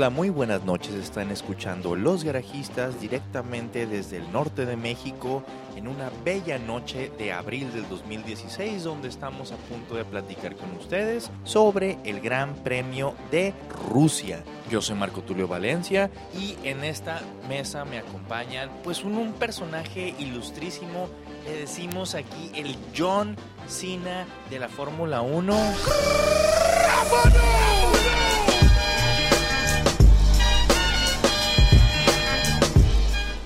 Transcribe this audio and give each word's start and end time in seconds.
Hola, 0.00 0.08
muy 0.08 0.30
buenas 0.30 0.64
noches. 0.64 0.94
Están 0.94 1.30
escuchando 1.30 1.94
Los 1.94 2.24
Garajistas 2.24 2.98
directamente 3.02 3.86
desde 3.86 4.16
el 4.16 4.32
norte 4.32 4.64
de 4.64 4.74
México 4.74 5.44
en 5.76 5.88
una 5.88 6.10
bella 6.24 6.58
noche 6.58 7.12
de 7.18 7.34
abril 7.34 7.70
del 7.74 7.86
2016 7.86 8.82
donde 8.82 9.08
estamos 9.08 9.52
a 9.52 9.56
punto 9.56 9.96
de 9.96 10.06
platicar 10.06 10.56
con 10.56 10.74
ustedes 10.74 11.30
sobre 11.44 11.98
el 12.04 12.22
Gran 12.22 12.54
Premio 12.54 13.14
de 13.30 13.52
Rusia. 13.90 14.42
Yo 14.70 14.80
soy 14.80 14.96
Marco 14.96 15.20
Tulio 15.20 15.46
Valencia 15.46 16.10
y 16.32 16.56
en 16.66 16.82
esta 16.82 17.20
mesa 17.46 17.84
me 17.84 17.98
acompañan 17.98 18.70
pues 18.82 19.04
un, 19.04 19.34
personaje 19.34 20.14
ilustrísimo, 20.18 21.10
le 21.44 21.58
decimos 21.58 22.14
aquí 22.14 22.50
el 22.54 22.74
John 22.96 23.36
Cena 23.68 24.24
de 24.48 24.60
la 24.60 24.70
Fórmula 24.70 25.20
1. 25.20 25.54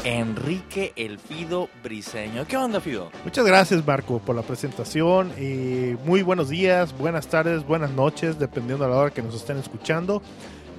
Enrique 0.05 0.93
El 0.97 1.19
Fido 1.19 1.69
Briseño. 1.83 2.47
¿Qué 2.47 2.57
onda, 2.57 2.81
Fido? 2.81 3.11
Muchas 3.25 3.47
gracias, 3.47 3.85
Marco, 3.87 4.19
por 4.19 4.37
la 4.37 4.43
presentación. 4.43 5.33
Y 5.39 5.97
muy 6.07 6.23
buenos 6.23 6.51
días, 6.51 6.97
buenas 6.97 7.27
tardes, 7.27 7.67
buenas 7.67 7.91
noches, 7.91 8.39
dependiendo 8.39 8.85
de 8.85 8.91
la 8.91 8.97
hora 8.97 9.11
que 9.11 9.23
nos 9.23 9.35
estén 9.35 9.57
escuchando. 9.57 10.23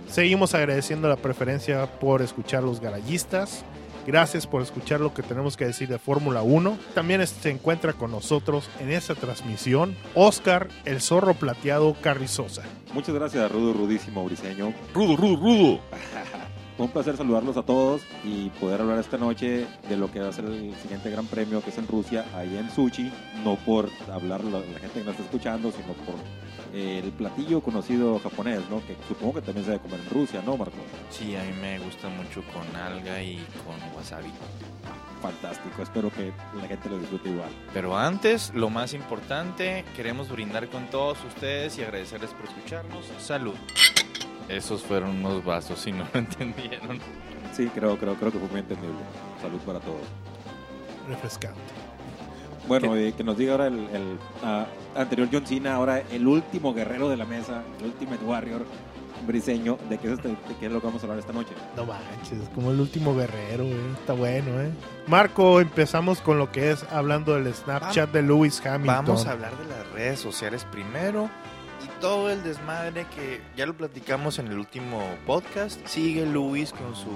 Seguimos 0.07 0.53
agradeciendo 0.53 1.09
la 1.09 1.15
preferencia 1.15 1.87
por 1.99 2.21
escuchar 2.21 2.63
los 2.63 2.79
garayistas. 2.79 3.65
Gracias 4.05 4.45
por 4.45 4.61
escuchar 4.61 4.99
lo 4.99 5.15
que 5.15 5.23
tenemos 5.23 5.57
que 5.57 5.65
decir 5.65 5.89
de 5.89 5.97
Fórmula 5.97 6.43
1. 6.43 6.77
También 6.93 7.25
se 7.25 7.49
encuentra 7.49 7.93
con 7.93 8.11
nosotros 8.11 8.69
en 8.79 8.91
esta 8.91 9.15
transmisión 9.15 9.97
Oscar, 10.13 10.67
el 10.85 11.01
zorro 11.01 11.33
plateado 11.33 11.95
Carrizosa. 11.99 12.61
Muchas 12.93 13.15
gracias, 13.15 13.51
Rudo, 13.51 13.73
Rudísimo, 13.73 14.23
Briseño. 14.23 14.73
Rudo, 14.93 15.17
rudo, 15.17 15.35
rudo. 15.37 15.79
Fue 16.77 16.85
un 16.85 16.91
placer 16.91 17.15
saludarlos 17.15 17.55
a 17.55 17.63
todos 17.63 18.01
y 18.25 18.49
poder 18.49 18.81
hablar 18.81 18.99
esta 18.99 19.17
noche 19.17 19.65
de 19.87 19.95
lo 19.95 20.11
que 20.11 20.19
va 20.19 20.27
a 20.27 20.33
ser 20.33 20.43
el 20.45 20.75
siguiente 20.81 21.09
gran 21.09 21.25
premio 21.25 21.63
que 21.63 21.69
es 21.69 21.77
en 21.77 21.87
Rusia, 21.87 22.25
ahí 22.35 22.57
en 22.57 22.69
Sochi. 22.69 23.09
No 23.45 23.55
por 23.55 23.89
hablar 24.11 24.43
la, 24.43 24.59
la 24.59 24.79
gente 24.79 24.99
que 24.99 25.05
nos 25.05 25.11
está 25.11 25.23
escuchando, 25.23 25.71
sino 25.71 25.93
por 25.93 26.15
eh, 26.73 26.99
el 27.01 27.11
platillo 27.11 27.61
conocido 27.61 28.19
japonés, 28.19 28.59
¿no? 28.69 28.85
Que 28.85 28.97
supongo 29.07 29.35
que 29.35 29.41
también 29.41 29.63
se 29.63 29.71
debe 29.71 29.83
comer 29.83 30.01
en 30.01 30.09
Rusia, 30.09 30.41
¿no, 30.45 30.57
Marco? 30.57 30.75
Sí, 31.09 31.33
a 31.37 31.43
mí 31.43 31.53
me 31.61 31.79
gusta 31.79 32.09
mucho 32.09 32.43
con 32.51 32.75
alga 32.75 33.23
y 33.23 33.37
con 33.65 33.95
wasabi. 33.95 34.29
Fantástico, 35.21 35.81
espero 35.81 36.11
que 36.11 36.33
la 36.59 36.67
gente 36.67 36.89
lo 36.89 36.99
disfrute 36.99 37.29
igual. 37.29 37.49
Pero 37.73 37.97
antes, 37.97 38.53
lo 38.53 38.69
más 38.69 38.93
importante, 38.93 39.85
queremos 39.95 40.29
brindar 40.29 40.67
con 40.67 40.89
todos 40.89 41.23
ustedes 41.23 41.77
y 41.77 41.83
agradecerles 41.83 42.31
por 42.31 42.49
escucharnos. 42.49 43.05
Salud. 43.17 43.55
Esos 44.49 44.83
fueron 44.83 45.11
unos 45.25 45.43
vasos, 45.43 45.79
si 45.79 45.91
no 45.91 46.05
lo 46.13 46.19
entendieron. 46.19 46.99
Sí, 47.53 47.67
creo, 47.73 47.97
creo, 47.97 48.15
creo 48.15 48.31
que 48.31 48.37
fue 48.39 48.47
muy 48.49 48.59
entendible. 48.59 48.95
Salud 49.41 49.59
para 49.59 49.79
todos. 49.79 50.01
Refrescante. 51.07 51.59
Bueno, 52.67 52.95
eh, 52.95 53.13
que 53.15 53.23
nos 53.23 53.37
diga 53.37 53.53
ahora 53.53 53.67
el, 53.67 53.77
el, 53.93 54.17
ah, 54.43 54.65
anterior 54.95 55.29
John 55.31 55.45
Cena, 55.45 55.75
ahora 55.75 55.99
el 56.11 56.27
último 56.27 56.73
guerrero 56.73 57.09
de 57.09 57.17
la 57.17 57.25
mesa, 57.25 57.63
el 57.79 57.85
Ultimate 57.87 58.23
Warrior 58.25 58.65
briseño, 59.27 59.77
¿de 59.89 59.97
qué, 59.97 60.07
es 60.07 60.13
este- 60.13 60.29
de 60.29 60.35
qué 60.59 60.65
es 60.67 60.71
lo 60.71 60.81
que 60.81 60.87
vamos 60.87 61.01
a 61.01 61.05
hablar 61.05 61.19
esta 61.19 61.31
noche? 61.33 61.51
No 61.77 61.85
manches, 61.85 62.33
es 62.41 62.49
como 62.49 62.71
el 62.71 62.79
último 62.79 63.15
guerrero, 63.15 63.63
eh. 63.63 63.91
Está 63.99 64.13
bueno, 64.13 64.59
¿eh? 64.61 64.71
Marco, 65.07 65.61
empezamos 65.61 66.21
con 66.21 66.37
lo 66.39 66.51
que 66.51 66.71
es 66.71 66.83
hablando 66.91 67.35
del 67.35 67.53
Snapchat 67.53 68.11
de 68.11 68.21
Lewis 68.23 68.59
Hamilton. 68.65 69.05
Vamos 69.05 69.25
a 69.27 69.31
hablar 69.31 69.55
de 69.57 69.65
las 69.65 69.87
redes 69.93 70.19
sociales 70.19 70.65
primero 70.71 71.29
y 71.85 71.99
todo 72.01 72.31
el 72.31 72.43
desmadre 72.43 73.05
que 73.15 73.41
ya 73.55 73.65
lo 73.65 73.75
platicamos 73.75 74.39
en 74.39 74.47
el 74.47 74.57
último 74.57 75.03
podcast. 75.25 75.85
Sigue 75.85 76.25
Luis 76.25 76.71
con 76.71 76.95
su 76.95 77.11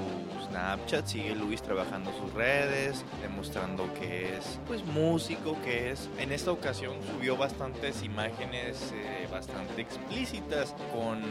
Snapchat, 0.47 1.07
sigue 1.07 1.35
Luis 1.35 1.61
trabajando 1.61 2.11
sus 2.13 2.31
redes, 2.33 3.03
demostrando 3.21 3.91
que 3.95 4.37
es 4.37 4.59
pues 4.67 4.85
músico, 4.85 5.57
que 5.63 5.91
es. 5.91 6.09
En 6.19 6.31
esta 6.31 6.51
ocasión 6.51 6.93
subió 7.15 7.35
bastantes 7.35 8.03
imágenes 8.03 8.93
eh, 8.93 9.27
bastante 9.31 9.81
explícitas 9.81 10.75
con 10.93 11.21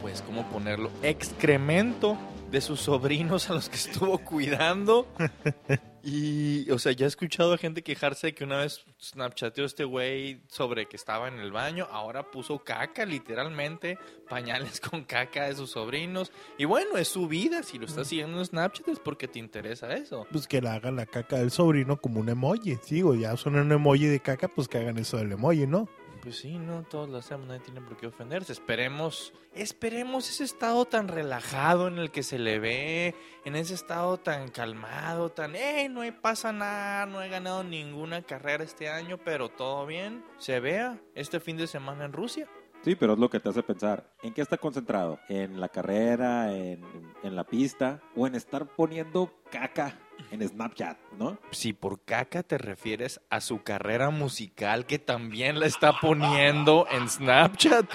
pues 0.00 0.22
cómo 0.22 0.46
ponerlo 0.50 0.90
excremento 1.02 2.16
de 2.52 2.60
sus 2.60 2.80
sobrinos 2.80 3.50
a 3.50 3.54
los 3.54 3.68
que 3.68 3.76
estuvo 3.76 4.18
cuidando. 4.18 5.08
Y, 6.06 6.70
o 6.70 6.78
sea, 6.78 6.92
ya 6.92 7.06
he 7.06 7.08
escuchado 7.08 7.54
a 7.54 7.58
gente 7.58 7.82
quejarse 7.82 8.28
de 8.28 8.34
que 8.34 8.44
una 8.44 8.58
vez 8.58 8.84
snapchateó 9.00 9.64
este 9.64 9.84
güey 9.84 10.42
sobre 10.48 10.86
que 10.86 10.96
estaba 10.96 11.28
en 11.28 11.38
el 11.38 11.50
baño, 11.50 11.88
ahora 11.90 12.30
puso 12.30 12.62
caca, 12.62 13.06
literalmente, 13.06 13.98
pañales 14.28 14.80
con 14.90 15.04
caca 15.04 15.44
de 15.44 15.54
sus 15.54 15.70
sobrinos. 15.70 16.30
Y 16.58 16.66
bueno, 16.66 16.98
es 16.98 17.08
su 17.08 17.26
vida, 17.26 17.62
si 17.62 17.78
lo 17.78 17.86
estás 17.86 18.08
siguiendo 18.08 18.38
en 18.38 18.44
Snapchat 18.44 18.88
es 18.88 18.98
porque 18.98 19.28
te 19.28 19.38
interesa 19.38 19.94
eso. 19.94 20.26
Pues 20.30 20.46
que 20.46 20.60
le 20.60 20.68
hagan 20.68 20.96
la 20.96 21.06
caca 21.06 21.38
del 21.38 21.50
sobrino 21.50 21.98
como 21.98 22.20
un 22.20 22.28
emoji. 22.28 22.76
Sigo, 22.82 23.14
ya 23.14 23.34
son 23.38 23.56
un 23.56 23.72
emoji 23.72 24.04
de 24.04 24.20
caca, 24.20 24.48
pues 24.48 24.68
que 24.68 24.78
hagan 24.78 24.98
eso 24.98 25.16
del 25.16 25.32
emoji, 25.32 25.66
¿no? 25.66 25.88
Pues 26.24 26.36
sí, 26.38 26.58
no, 26.58 26.82
todos 26.84 27.08
lo 27.10 27.18
hacemos, 27.18 27.46
nadie 27.46 27.60
tiene 27.60 27.82
por 27.82 27.98
qué 27.98 28.06
ofenderse. 28.06 28.52
Esperemos, 28.52 29.34
esperemos 29.54 30.28
ese 30.30 30.44
estado 30.44 30.86
tan 30.86 31.08
relajado 31.08 31.86
en 31.86 31.98
el 31.98 32.10
que 32.10 32.22
se 32.22 32.38
le 32.38 32.58
ve, 32.58 33.14
en 33.44 33.56
ese 33.56 33.74
estado 33.74 34.16
tan 34.16 34.48
calmado, 34.48 35.30
tan, 35.30 35.54
eh, 35.54 35.86
no 35.90 36.00
hay- 36.00 36.12
pasa 36.12 36.50
nada, 36.50 37.04
no 37.04 37.20
he 37.22 37.28
ganado 37.28 37.62
ninguna 37.62 38.22
carrera 38.22 38.64
este 38.64 38.88
año, 38.88 39.18
pero 39.22 39.50
todo 39.50 39.84
bien. 39.84 40.24
Se 40.38 40.60
vea 40.60 40.98
este 41.14 41.40
fin 41.40 41.58
de 41.58 41.66
semana 41.66 42.06
en 42.06 42.14
Rusia. 42.14 42.48
Sí, 42.82 42.94
pero 42.96 43.12
es 43.14 43.18
lo 43.18 43.28
que 43.30 43.40
te 43.40 43.48
hace 43.50 43.62
pensar. 43.62 44.10
¿En 44.22 44.32
qué 44.34 44.40
está 44.42 44.56
concentrado? 44.56 45.18
¿En 45.28 45.60
la 45.60 45.68
carrera? 45.68 46.54
¿En, 46.54 46.82
en 47.22 47.36
la 47.36 47.44
pista? 47.44 48.00
¿O 48.16 48.26
en 48.26 48.34
estar 48.34 48.66
poniendo 48.66 49.30
caca 49.50 49.98
en 50.30 50.46
Snapchat? 50.48 50.98
¿No? 51.18 51.38
Si 51.50 51.72
por 51.72 52.00
caca 52.04 52.42
te 52.42 52.58
refieres 52.58 53.20
a 53.30 53.40
su 53.40 53.62
carrera 53.62 54.10
musical 54.10 54.86
que 54.86 54.98
también 54.98 55.60
la 55.60 55.66
está 55.66 56.00
poniendo 56.00 56.86
en 56.90 57.08
Snapchat, 57.08 57.86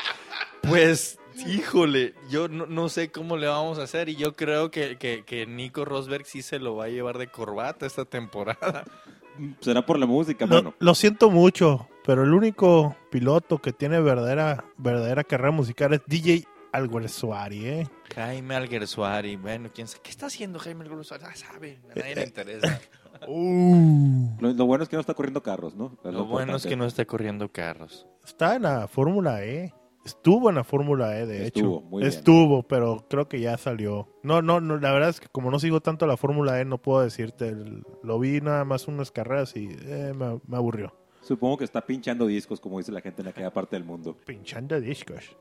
pues 0.61 1.19
híjole, 1.47 2.15
yo 2.29 2.47
no, 2.47 2.65
no 2.65 2.89
sé 2.89 3.11
cómo 3.11 3.37
le 3.37 3.47
vamos 3.47 3.79
a 3.79 3.83
hacer 3.83 4.09
y 4.09 4.15
yo 4.15 4.35
creo 4.35 4.71
que, 4.71 4.97
que, 4.97 5.23
que 5.25 5.45
Nico 5.45 5.85
Rosberg 5.85 6.25
sí 6.25 6.41
se 6.41 6.59
lo 6.59 6.75
va 6.75 6.85
a 6.85 6.89
llevar 6.89 7.17
de 7.17 7.27
corbata 7.27 7.85
esta 7.85 8.05
temporada. 8.05 8.83
Será 9.61 9.85
por 9.85 9.97
la 9.97 10.05
música, 10.05 10.45
Lo, 10.45 10.55
mano. 10.55 10.73
lo 10.79 10.95
siento 10.95 11.29
mucho, 11.29 11.87
pero 12.05 12.23
el 12.23 12.33
único 12.33 12.97
piloto 13.09 13.59
que 13.59 13.71
tiene 13.71 14.01
verdadera, 14.01 14.65
verdadera 14.77 15.23
carrera 15.23 15.51
musical 15.51 15.93
es 15.93 16.01
DJ 16.07 16.43
Alguersuari, 16.71 17.65
¿eh? 17.65 17.87
Jaime 18.15 18.55
Alguersuari, 18.55 19.35
bueno, 19.35 19.69
quién 19.73 19.87
sabe, 19.87 20.01
¿qué 20.03 20.09
está 20.11 20.27
haciendo 20.27 20.59
Jaime 20.59 20.83
Alguersuari? 20.85 21.23
Ah, 21.27 21.35
sabe, 21.35 21.79
a 21.91 21.95
nadie 21.99 22.15
le 22.15 22.23
interesa. 22.23 22.79
Uh, 23.27 24.29
Lo, 24.39 24.53
lo 24.53 24.65
bueno 24.65 24.83
es 24.83 24.89
que 24.89 24.95
no 24.95 25.01
está 25.01 25.13
corriendo 25.13 25.43
carros, 25.43 25.75
¿no? 25.75 25.97
Es 26.05 26.13
Lo 26.13 26.23
bueno 26.25 26.55
es 26.55 26.65
que 26.65 26.77
no 26.77 26.85
está 26.85 27.03
corriendo 27.03 27.51
carros. 27.51 28.07
está 28.25 28.55
en 28.55 28.61
la 28.61 28.87
Fórmula 28.87 29.43
E. 29.43 29.73
Estuvo 30.05 30.47
en 30.49 30.55
la 30.55 30.63
Fórmula 30.63 31.19
E, 31.19 31.25
de 31.25 31.47
Estuvo, 31.47 31.79
hecho. 31.79 31.85
muy 31.89 31.99
bien. 32.01 32.07
Estuvo, 32.07 32.63
pero 32.63 33.05
creo 33.09 33.27
que 33.27 33.41
ya 33.41 33.57
salió. 33.57 34.07
No, 34.23 34.41
no, 34.41 34.61
no, 34.61 34.77
la 34.77 34.93
verdad 34.93 35.09
es 35.09 35.19
que 35.19 35.27
como 35.27 35.51
no 35.51 35.59
sigo 35.59 35.81
tanto 35.81 36.07
la 36.07 36.15
Fórmula 36.15 36.61
E, 36.61 36.65
no 36.65 36.77
puedo 36.81 37.01
decirte. 37.01 37.49
El- 37.49 37.83
Lo 38.03 38.19
vi 38.19 38.39
nada 38.39 38.63
más 38.63 38.87
unas 38.87 39.11
carreras 39.11 39.53
y 39.57 39.67
eh, 39.81 40.13
me, 40.15 40.39
me 40.47 40.55
aburrió. 40.55 40.95
Supongo 41.21 41.57
que 41.57 41.63
está 41.65 41.85
pinchando 41.85 42.25
discos, 42.27 42.59
como 42.59 42.77
dice 42.77 42.91
la 42.91 43.01
gente 43.01 43.21
en 43.21 43.27
aquella 43.27 43.51
parte 43.53 43.75
del 43.75 43.83
mundo. 43.83 44.17
Pinchando 44.25 44.79
discos. 44.79 45.35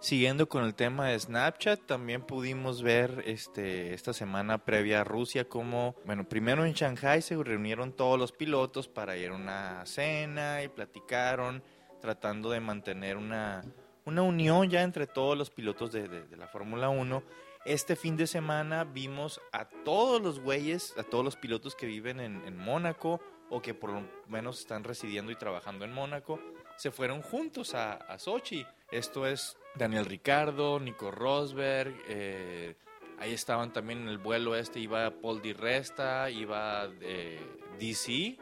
Siguiendo 0.00 0.48
con 0.48 0.64
el 0.64 0.74
tema 0.74 1.08
de 1.08 1.18
Snapchat, 1.18 1.86
también 1.86 2.22
pudimos 2.22 2.82
ver 2.82 3.22
este, 3.26 3.94
esta 3.94 4.12
semana 4.12 4.64
previa 4.64 5.02
a 5.02 5.04
Rusia 5.04 5.48
como, 5.48 5.94
bueno, 6.06 6.28
primero 6.28 6.64
en 6.64 6.72
Shanghai 6.72 7.20
se 7.22 7.36
reunieron 7.42 7.92
todos 7.92 8.18
los 8.18 8.32
pilotos 8.32 8.88
para 8.88 9.16
ir 9.16 9.30
a 9.30 9.34
una 9.34 9.86
cena 9.86 10.62
y 10.62 10.68
platicaron, 10.68 11.62
tratando 12.00 12.50
de 12.50 12.60
mantener 12.60 13.16
una, 13.16 13.62
una 14.06 14.22
unión 14.22 14.70
ya 14.70 14.82
entre 14.82 15.06
todos 15.06 15.36
los 15.36 15.50
pilotos 15.50 15.92
de, 15.92 16.08
de- 16.08 16.26
de 16.26 16.36
la 16.36 16.46
Fórmula 16.48 16.88
1. 16.88 17.22
Este 17.66 17.96
fin 17.96 18.16
de 18.16 18.26
semana 18.26 18.84
vimos 18.84 19.40
a 19.52 19.68
todos 19.68 20.22
los 20.22 20.40
güeyes, 20.40 20.94
a 20.96 21.02
todos 21.02 21.24
los 21.24 21.36
pilotos 21.36 21.74
que 21.74 21.86
viven 21.86 22.18
en, 22.20 22.42
en 22.46 22.56
Mónaco 22.56 23.20
o 23.50 23.60
que 23.60 23.74
por 23.74 23.90
lo 23.90 24.02
menos 24.28 24.60
están 24.60 24.84
residiendo 24.84 25.32
y 25.32 25.36
trabajando 25.36 25.84
en 25.84 25.92
Mónaco, 25.92 26.40
se 26.76 26.90
fueron 26.90 27.22
juntos 27.22 27.74
a, 27.74 27.94
a 27.94 28.18
Sochi. 28.18 28.64
Esto 28.90 29.26
es 29.26 29.56
Daniel 29.74 30.04
Ricardo, 30.04 30.80
Nico 30.80 31.10
Rosberg, 31.10 31.94
eh, 32.08 32.74
ahí 33.18 33.32
estaban 33.32 33.72
también 33.72 34.02
en 34.02 34.08
el 34.08 34.18
vuelo 34.18 34.54
este, 34.54 34.80
iba 34.80 35.10
Paul 35.10 35.42
Di 35.42 35.52
Resta, 35.52 36.30
iba 36.30 36.88
eh, 37.00 37.40
DC, 37.78 38.38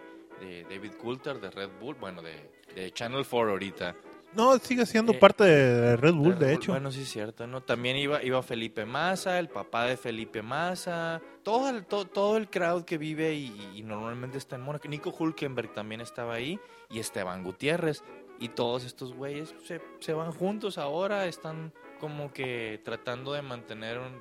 David 0.69 0.93
Coulter, 1.01 1.41
de 1.41 1.51
Red 1.51 1.71
Bull, 1.81 1.95
bueno, 1.95 2.21
de, 2.21 2.51
de 2.75 2.93
Channel 2.93 3.25
4 3.29 3.51
ahorita. 3.51 3.97
No, 4.37 4.59
sigue 4.59 4.85
siendo 4.87 5.13
Eh, 5.13 5.19
parte 5.19 5.45
de 5.45 5.97
Red 5.97 6.15
Bull, 6.15 6.39
de 6.39 6.47
Red 6.47 6.55
hecho. 6.55 6.73
Bueno, 6.73 6.93
sí 6.93 7.03
es 7.03 7.09
cierto, 7.11 7.47
¿no? 7.47 7.63
También 7.63 7.97
iba, 7.97 8.23
iba 8.23 8.43
Felipe 8.43 8.85
Massa, 8.85 9.39
el 9.39 9.49
papá 9.49 9.85
de 9.87 9.97
Felipe 9.97 10.43
Massa, 10.43 11.21
todo 11.43 11.71
el, 11.71 11.85
to- 11.87 12.05
todo 12.07 12.37
el 12.37 12.49
crowd 12.49 12.85
que 12.85 12.99
vive 12.99 13.35
y, 13.35 13.73
y 13.75 13.83
normalmente 13.83 14.39
está 14.39 14.57
en 14.57 14.63
Mónaco. 14.63 14.89
Nico 14.89 15.15
Hulkenberg 15.19 15.73
también 15.73 16.01
estaba 16.01 16.35
ahí 16.35 16.59
y 16.91 16.99
Esteban 16.99 17.43
Gutiérrez. 17.43 18.03
Y 18.39 18.51
todos 18.51 18.85
estos 18.85 19.15
güeyes 19.15 19.55
se, 19.65 19.81
se 19.99 20.13
van 20.13 20.31
juntos 20.31 20.77
ahora, 20.77 21.25
están 21.27 21.73
como 21.99 22.31
que 22.35 22.81
tratando 22.85 23.33
de 23.33 23.41
mantener 23.41 23.99
un, 23.99 24.21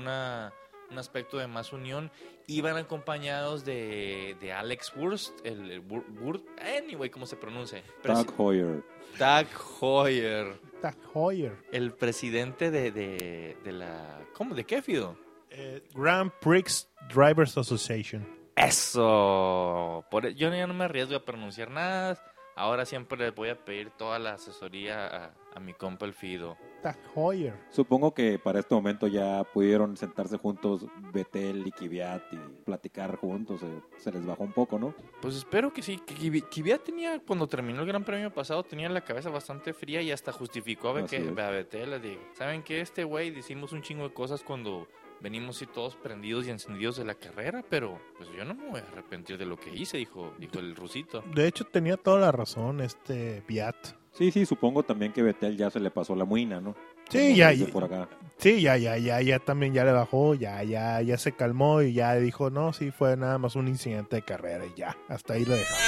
una, 0.00 0.52
un 0.92 0.98
aspecto 0.98 1.38
de 1.38 1.46
más 1.46 1.72
unión. 1.72 2.10
Iban 2.46 2.76
acompañados 2.76 3.64
de, 3.64 4.36
de 4.40 4.52
Alex 4.52 4.92
Wurst, 4.96 5.32
el, 5.44 5.70
el 5.70 5.88
Wur- 5.88 6.04
Wur- 6.20 6.44
anyway, 6.78 7.08
¿cómo 7.10 7.26
se 7.26 7.36
pronuncia? 7.36 7.82
Doug 8.04 8.32
Hoyer. 8.38 8.82
Doug 9.18 9.46
Hoyer, 9.80 10.58
Tag 10.80 10.96
Heuer. 11.14 11.56
el 11.70 11.92
presidente 11.92 12.70
de, 12.70 12.90
de, 12.90 13.56
de 13.62 13.72
la... 13.72 14.20
¿Cómo? 14.34 14.54
¿De 14.54 14.64
qué, 14.64 14.80
Fido? 14.82 15.18
Eh, 15.50 15.82
Grand 15.94 16.30
Prix 16.40 16.88
Drivers 17.14 17.58
Association. 17.58 18.26
Eso. 18.56 20.04
Por, 20.10 20.26
e- 20.26 20.34
yo 20.34 20.48
ya 20.50 20.66
no 20.66 20.74
me 20.74 20.84
arriesgo 20.84 21.16
a 21.16 21.24
pronunciar 21.24 21.70
nada. 21.70 22.18
Ahora 22.56 22.84
siempre 22.84 23.18
les 23.18 23.34
voy 23.34 23.48
a 23.50 23.64
pedir 23.64 23.90
toda 23.90 24.18
la 24.18 24.34
asesoría 24.34 25.06
a, 25.06 25.34
a 25.54 25.60
mi 25.60 25.72
compa 25.74 26.06
el 26.06 26.14
Fido. 26.14 26.56
Tag 26.82 26.98
Heuer. 27.16 27.54
Supongo 27.70 28.12
que 28.12 28.38
para 28.38 28.58
este 28.60 28.74
momento 28.74 29.06
ya 29.06 29.44
pudieron 29.44 29.96
sentarse 29.96 30.36
juntos 30.36 30.86
Betel 31.12 31.66
y 31.66 31.70
Kvyat 31.70 32.22
y 32.32 32.36
platicar 32.64 33.16
juntos. 33.16 33.62
eh, 33.62 33.80
Se 33.98 34.10
les 34.12 34.26
bajó 34.26 34.42
un 34.42 34.52
poco, 34.52 34.78
¿no? 34.78 34.94
Pues 35.20 35.36
espero 35.36 35.72
que 35.72 35.82
sí. 35.82 35.98
Que 36.04 36.14
Kivi- 36.14 36.44
Kvyat 36.48 36.82
tenía, 36.82 37.20
cuando 37.26 37.46
terminó 37.46 37.80
el 37.82 37.86
Gran 37.86 38.04
Premio 38.04 38.32
pasado, 38.32 38.62
tenía 38.64 38.88
la 38.88 39.00
cabeza 39.02 39.30
bastante 39.30 39.72
fría 39.72 40.02
y 40.02 40.10
hasta 40.10 40.32
justificó 40.32 40.90
a, 40.90 41.00
es. 41.00 41.12
a 41.12 41.50
Betel. 41.50 41.90
Le 41.90 42.00
digo, 42.00 42.20
¿saben 42.34 42.62
qué? 42.62 42.80
Este 42.80 43.04
güey 43.04 43.30
decimos 43.30 43.72
un 43.72 43.82
chingo 43.82 44.08
de 44.08 44.12
cosas 44.12 44.42
cuando 44.42 44.88
venimos 45.20 45.62
y 45.62 45.66
todos 45.66 45.94
prendidos 45.94 46.48
y 46.48 46.50
encendidos 46.50 46.96
de 46.96 47.04
la 47.04 47.14
carrera, 47.14 47.64
pero 47.70 48.00
pues 48.16 48.28
yo 48.36 48.44
no 48.44 48.54
me 48.54 48.68
voy 48.68 48.80
a 48.80 48.82
arrepentir 48.82 49.38
de 49.38 49.46
lo 49.46 49.56
que 49.56 49.70
hice, 49.72 49.96
dijo, 49.98 50.34
dijo 50.36 50.58
el 50.58 50.74
rusito. 50.74 51.22
De 51.32 51.46
hecho, 51.46 51.64
tenía 51.64 51.96
toda 51.96 52.18
la 52.18 52.32
razón 52.32 52.80
este 52.80 53.40
Viat. 53.46 53.76
Sí, 54.12 54.30
sí, 54.30 54.44
supongo 54.44 54.82
también 54.82 55.12
que 55.12 55.22
Betel 55.22 55.56
ya 55.56 55.70
se 55.70 55.80
le 55.80 55.90
pasó 55.90 56.14
la 56.14 56.24
muina, 56.26 56.60
¿no? 56.60 56.74
Sí, 57.08 57.34
ya, 57.34 57.52
ya. 57.52 57.66
por 57.66 57.84
acá. 57.84 58.08
Sí, 58.36 58.60
ya, 58.60 58.76
ya, 58.76 58.98
ya, 58.98 59.20
ya 59.22 59.38
también 59.38 59.72
ya 59.72 59.84
le 59.84 59.92
bajó, 59.92 60.34
ya, 60.34 60.62
ya, 60.62 61.00
ya 61.00 61.16
se 61.16 61.32
calmó 61.32 61.80
y 61.82 61.94
ya 61.94 62.14
dijo, 62.16 62.50
no, 62.50 62.72
sí, 62.72 62.90
fue 62.90 63.16
nada 63.16 63.38
más 63.38 63.56
un 63.56 63.68
incidente 63.68 64.16
de 64.16 64.22
carrera 64.22 64.66
y 64.66 64.74
ya, 64.78 64.96
hasta 65.08 65.34
ahí 65.34 65.44
lo 65.44 65.54
dejamos. 65.54 65.82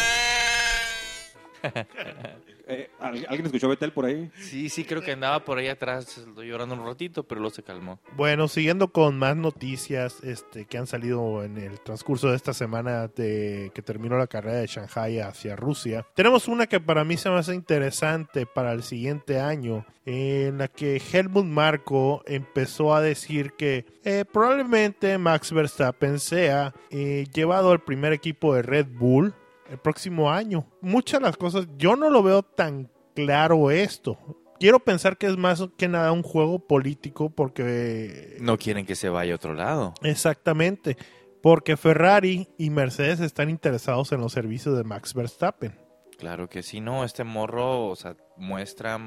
Eh, 2.66 2.88
¿al- 2.98 3.26
¿Alguien 3.28 3.46
escuchó 3.46 3.66
a 3.66 3.70
Betel 3.70 3.92
por 3.92 4.06
ahí? 4.06 4.30
Sí, 4.38 4.68
sí, 4.70 4.84
creo 4.84 5.02
que 5.02 5.12
andaba 5.12 5.44
por 5.44 5.58
ahí 5.58 5.68
atrás 5.68 6.24
llorando 6.36 6.74
un 6.74 6.86
ratito, 6.86 7.22
pero 7.22 7.40
luego 7.42 7.54
se 7.54 7.62
calmó. 7.62 8.00
Bueno, 8.16 8.48
siguiendo 8.48 8.88
con 8.88 9.18
más 9.18 9.36
noticias 9.36 10.22
este, 10.24 10.64
que 10.64 10.78
han 10.78 10.86
salido 10.86 11.44
en 11.44 11.58
el 11.58 11.78
transcurso 11.80 12.30
de 12.30 12.36
esta 12.36 12.54
semana 12.54 13.08
de 13.08 13.70
que 13.74 13.82
terminó 13.82 14.16
la 14.16 14.26
carrera 14.26 14.58
de 14.58 14.66
Shanghai 14.66 15.20
hacia 15.20 15.56
Rusia, 15.56 16.06
tenemos 16.14 16.48
una 16.48 16.66
que 16.66 16.80
para 16.80 17.04
mí 17.04 17.16
se 17.18 17.28
me 17.28 17.36
hace 17.36 17.54
interesante 17.54 18.46
para 18.46 18.72
el 18.72 18.82
siguiente 18.82 19.40
año, 19.40 19.84
en 20.06 20.58
la 20.58 20.68
que 20.68 21.00
Helmut 21.12 21.44
Marko 21.46 22.22
empezó 22.26 22.94
a 22.94 23.00
decir 23.00 23.52
que 23.52 23.84
eh, 24.04 24.24
probablemente 24.30 25.16
Max 25.18 25.52
Verstappen 25.52 26.18
sea 26.18 26.74
eh, 26.90 27.26
llevado 27.32 27.72
al 27.72 27.80
primer 27.82 28.12
equipo 28.12 28.54
de 28.54 28.62
Red 28.62 28.86
Bull 28.90 29.34
el 29.68 29.78
próximo 29.78 30.30
año. 30.30 30.66
Muchas 30.80 31.20
de 31.20 31.26
las 31.26 31.36
cosas, 31.36 31.66
yo 31.76 31.96
no 31.96 32.10
lo 32.10 32.22
veo 32.22 32.42
tan 32.42 32.90
claro 33.14 33.70
esto. 33.70 34.18
Quiero 34.60 34.80
pensar 34.80 35.18
que 35.18 35.26
es 35.26 35.36
más 35.36 35.62
que 35.76 35.88
nada 35.88 36.12
un 36.12 36.22
juego 36.22 36.66
político 36.66 37.30
porque... 37.30 38.36
No 38.40 38.56
quieren 38.56 38.86
que 38.86 38.94
se 38.94 39.08
vaya 39.08 39.32
a 39.32 39.36
otro 39.36 39.54
lado. 39.54 39.94
Exactamente. 40.02 40.96
Porque 41.42 41.76
Ferrari 41.76 42.48
y 42.56 42.70
Mercedes 42.70 43.20
están 43.20 43.50
interesados 43.50 44.12
en 44.12 44.20
los 44.20 44.32
servicios 44.32 44.76
de 44.76 44.84
Max 44.84 45.12
Verstappen. 45.12 45.78
Claro 46.18 46.48
que 46.48 46.62
sí, 46.62 46.80
no, 46.80 47.04
este 47.04 47.24
morro, 47.24 47.88
o 47.88 47.96
sea, 47.96 48.16
muestra 48.36 48.98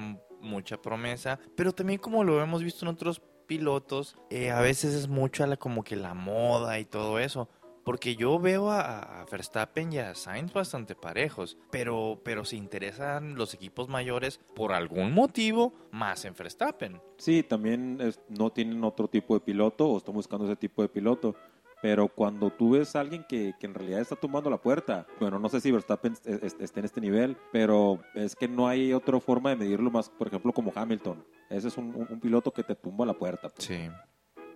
mucha 0.42 0.78
promesa, 0.78 1.40
pero 1.56 1.72
también 1.72 2.00
como 2.00 2.24
lo 2.24 2.42
hemos 2.42 2.64
visto 2.64 2.86
en 2.86 2.90
otros 2.90 3.22
pilotos, 3.48 4.18
eh, 4.30 4.52
a 4.52 4.60
veces 4.62 4.94
es 4.94 5.08
mucho 5.08 5.44
a 5.44 5.48
la, 5.48 5.58
como 5.58 5.84
que 5.84 5.96
la 5.96 6.14
moda 6.14 6.80
y 6.80 6.86
todo 6.86 7.18
eso. 7.18 7.50
Porque 7.88 8.18
yo 8.18 8.38
veo 8.38 8.70
a, 8.70 9.22
a 9.22 9.26
Verstappen 9.32 9.94
y 9.94 10.00
a 10.00 10.14
Sainz 10.14 10.52
bastante 10.52 10.94
parejos, 10.94 11.58
pero, 11.72 12.20
pero 12.22 12.44
se 12.44 12.58
interesan 12.58 13.36
los 13.36 13.54
equipos 13.54 13.88
mayores 13.88 14.42
por 14.56 14.74
algún 14.74 15.14
motivo 15.14 15.74
más 15.92 16.26
en 16.26 16.34
Verstappen. 16.38 17.02
Sí, 17.18 17.44
también 17.44 17.98
es- 18.02 18.20
no 18.28 18.52
tienen 18.52 18.84
otro 18.84 19.08
tipo 19.08 19.34
de 19.36 19.40
piloto 19.40 19.88
o 19.88 19.98
están 19.98 20.16
buscando 20.16 20.46
ese 20.46 20.58
tipo 20.58 20.82
de 20.82 20.90
piloto. 20.90 21.34
Pero 21.82 22.08
cuando 22.10 22.50
tú 22.50 22.72
ves 22.72 22.96
a 22.96 23.00
alguien 23.02 23.24
que, 23.30 23.54
que 23.60 23.68
en 23.68 23.76
realidad 23.76 24.02
está 24.02 24.16
tumbando 24.16 24.50
la 24.50 24.58
puerta, 24.58 25.06
bueno, 25.20 25.38
no 25.40 25.48
sé 25.48 25.62
si 25.62 25.72
Verstappen 25.72 26.12
es- 26.26 26.26
es- 26.44 26.56
esté 26.60 26.80
en 26.80 26.86
este 26.88 27.00
nivel, 27.00 27.38
pero 27.54 28.02
es 28.16 28.36
que 28.36 28.48
no 28.50 28.68
hay 28.68 28.92
otra 28.94 29.20
forma 29.22 29.52
de 29.52 29.56
medirlo 29.58 29.90
más, 29.92 30.10
por 30.10 30.28
ejemplo, 30.28 30.52
como 30.52 30.74
Hamilton. 30.76 31.24
Ese 31.50 31.68
es 31.70 31.78
un, 31.78 31.96
un- 31.96 32.08
un 32.10 32.20
piloto 32.20 32.52
que 32.52 32.64
te 32.64 32.76
tumba 32.76 33.06
la 33.06 33.14
puerta. 33.14 33.48
pues. 33.50 33.66
Sí. 33.66 33.90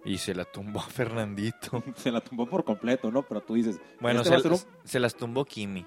Y 0.03 0.17
se 0.17 0.33
la 0.33 0.45
tumbó 0.45 0.79
a 0.79 0.83
Fernandito. 0.83 1.83
Se 1.95 2.11
la 2.11 2.21
tumbó 2.21 2.47
por 2.47 2.63
completo, 2.63 3.11
¿no? 3.11 3.21
Pero 3.23 3.41
tú 3.41 3.53
dices, 3.53 3.79
Bueno, 3.99 4.21
este 4.21 4.39
se, 4.39 4.47
un- 4.47 4.59
se 4.83 4.99
las 4.99 5.15
tumbó 5.15 5.45
Kimi. 5.45 5.85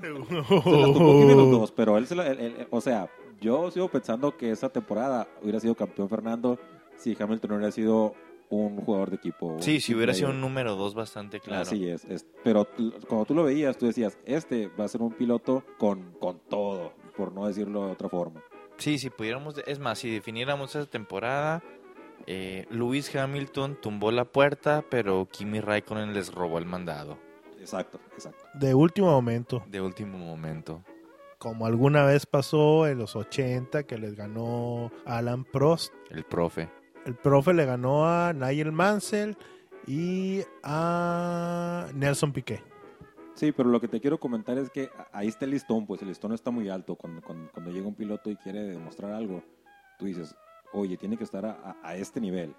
se 0.00 0.08
las 0.10 0.28
tumbó 0.28 1.20
Kimi 1.20 1.34
los 1.34 1.50
dos, 1.50 1.72
pero 1.72 1.98
él 1.98 2.06
se 2.06 2.14
la- 2.14 2.28
él- 2.28 2.38
él- 2.40 2.66
o 2.70 2.80
sea, 2.80 3.10
yo 3.40 3.70
sigo 3.70 3.88
pensando 3.88 4.36
que 4.36 4.50
esa 4.50 4.68
temporada 4.68 5.26
hubiera 5.42 5.58
sido 5.60 5.74
campeón 5.74 6.08
Fernando 6.08 6.58
si 6.96 7.16
Hamilton 7.20 7.52
hubiera 7.52 7.72
sido 7.72 8.14
un 8.50 8.76
jugador 8.84 9.10
de 9.10 9.16
equipo. 9.16 9.56
Sí, 9.60 9.80
si 9.80 9.94
hubiera 9.94 10.12
sido 10.14 10.30
un 10.30 10.40
número 10.40 10.76
dos 10.76 10.94
bastante 10.94 11.40
claro. 11.40 11.62
Así 11.62 11.88
es, 11.88 12.04
es- 12.04 12.26
pero 12.44 12.68
cuando 13.08 13.24
tú 13.24 13.34
lo 13.34 13.44
veías, 13.44 13.76
tú 13.78 13.86
decías, 13.86 14.18
este 14.26 14.68
va 14.68 14.84
a 14.84 14.88
ser 14.88 15.00
un 15.02 15.12
piloto 15.12 15.64
con, 15.78 16.12
con 16.20 16.38
todo, 16.48 16.92
por 17.16 17.32
no 17.32 17.46
decirlo 17.46 17.86
de 17.86 17.92
otra 17.92 18.08
forma. 18.08 18.42
Sí, 18.76 18.98
si 18.98 19.10
pudiéramos, 19.10 19.56
es 19.66 19.78
más, 19.78 19.98
si 19.98 20.10
definiéramos 20.10 20.74
esa 20.74 20.86
temporada, 20.88 21.62
eh, 22.26 22.66
Lewis 22.70 23.14
Hamilton 23.14 23.78
tumbó 23.80 24.10
la 24.10 24.24
puerta, 24.24 24.84
pero 24.90 25.28
Kimi 25.30 25.60
Raikkonen 25.60 26.14
les 26.14 26.32
robó 26.32 26.58
el 26.58 26.66
mandado 26.66 27.18
Exacto, 27.62 28.00
exacto. 28.12 28.44
De 28.54 28.74
último 28.74 29.12
momento, 29.12 29.62
de 29.68 29.80
último 29.80 30.18
momento. 30.18 30.82
como 31.38 31.64
alguna 31.64 32.04
vez 32.04 32.26
pasó 32.26 32.88
en 32.88 32.98
los 32.98 33.14
80 33.14 33.84
que 33.84 33.98
les 33.98 34.16
ganó 34.16 34.90
Alan 35.06 35.44
Prost. 35.44 35.92
El 36.10 36.24
profe. 36.24 36.68
El 37.06 37.14
profe 37.14 37.52
le 37.52 37.64
ganó 37.64 38.06
a 38.06 38.32
Nigel 38.32 38.72
Mansell 38.72 39.36
y 39.86 40.42
a 40.64 41.88
Nelson 41.94 42.32
Piquet. 42.32 42.62
Sí, 43.34 43.52
pero 43.52 43.70
lo 43.70 43.80
que 43.80 43.88
te 43.88 44.00
quiero 44.00 44.18
comentar 44.18 44.58
es 44.58 44.68
que 44.70 44.90
ahí 45.12 45.28
está 45.28 45.44
el 45.44 45.52
listón, 45.52 45.86
pues 45.86 46.02
el 46.02 46.08
listón 46.08 46.32
está 46.32 46.50
muy 46.50 46.68
alto. 46.68 46.96
Cuando, 46.96 47.22
cuando, 47.22 47.50
cuando 47.52 47.70
llega 47.70 47.86
un 47.86 47.94
piloto 47.94 48.28
y 48.28 48.36
quiere 48.36 48.62
demostrar 48.62 49.12
algo, 49.12 49.42
tú 49.98 50.04
dices, 50.06 50.34
oye, 50.72 50.96
tiene 50.96 51.16
que 51.16 51.24
estar 51.24 51.44
a, 51.44 51.96
este 51.96 52.20
nivel. 52.20 52.54